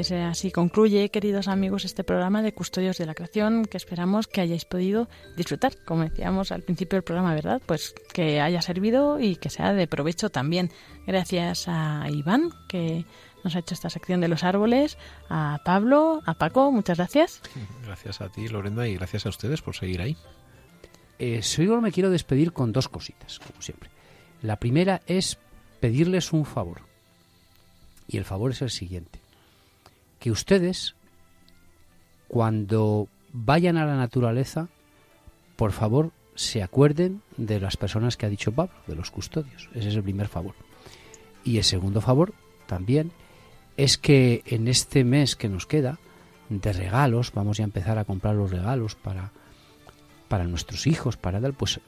[0.00, 4.28] Pues eh, así concluye, queridos amigos, este programa de Custodios de la Creación que esperamos
[4.28, 7.60] que hayáis podido disfrutar, como decíamos al principio del programa, ¿verdad?
[7.66, 10.70] Pues que haya servido y que sea de provecho también.
[11.06, 13.04] Gracias a Iván, que
[13.44, 14.96] nos ha hecho esta sección de los árboles,
[15.28, 17.42] a Pablo, a Paco, muchas gracias.
[17.84, 20.16] Gracias a ti, Lorena, y gracias a ustedes por seguir ahí.
[21.18, 23.90] Eh, yo me quiero despedir con dos cositas, como siempre.
[24.40, 25.36] La primera es
[25.78, 26.80] pedirles un favor.
[28.08, 29.19] Y el favor es el siguiente
[30.20, 30.94] que ustedes,
[32.28, 34.68] cuando vayan a la naturaleza,
[35.56, 39.68] por favor, se acuerden de las personas que ha dicho Pablo, de los custodios.
[39.74, 40.54] Ese es el primer favor.
[41.42, 42.34] Y el segundo favor
[42.66, 43.12] también
[43.76, 45.98] es que en este mes que nos queda
[46.50, 49.32] de regalos, vamos a empezar a comprar los regalos para,
[50.28, 51.80] para nuestros hijos, para dar, pues,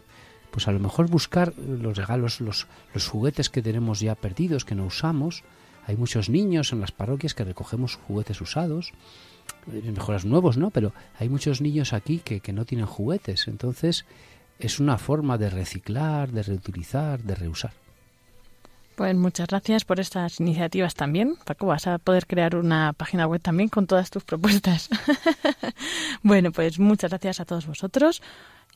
[0.50, 4.74] pues a lo mejor buscar los regalos, los, los juguetes que tenemos ya perdidos, que
[4.74, 5.44] no usamos,
[5.86, 8.92] hay muchos niños en las parroquias que recogemos juguetes usados,
[9.72, 10.70] eh, mejoras nuevos, ¿no?
[10.70, 13.48] Pero hay muchos niños aquí que, que no tienen juguetes.
[13.48, 14.04] Entonces,
[14.58, 17.72] es una forma de reciclar, de reutilizar, de reusar.
[18.94, 21.36] Pues muchas gracias por estas iniciativas también.
[21.44, 24.90] Paco, vas a poder crear una página web también con todas tus propuestas.
[26.22, 28.22] bueno, pues muchas gracias a todos vosotros.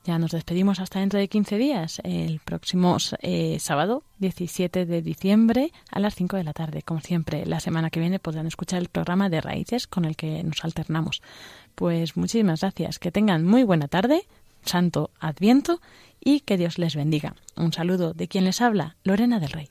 [0.07, 5.73] Ya nos despedimos hasta dentro de 15 días, el próximo eh, sábado 17 de diciembre
[5.91, 6.83] a las 5 de la tarde.
[6.83, 10.45] Como siempre, la semana que viene podrán escuchar el programa de Raíces con el que
[10.45, 11.23] nos alternamos.
[11.75, 13.01] Pues muchísimas gracias.
[13.01, 14.23] Que tengan muy buena tarde,
[14.65, 15.81] santo adviento
[16.21, 17.35] y que Dios les bendiga.
[17.57, 19.71] Un saludo de quien les habla, Lorena del Rey.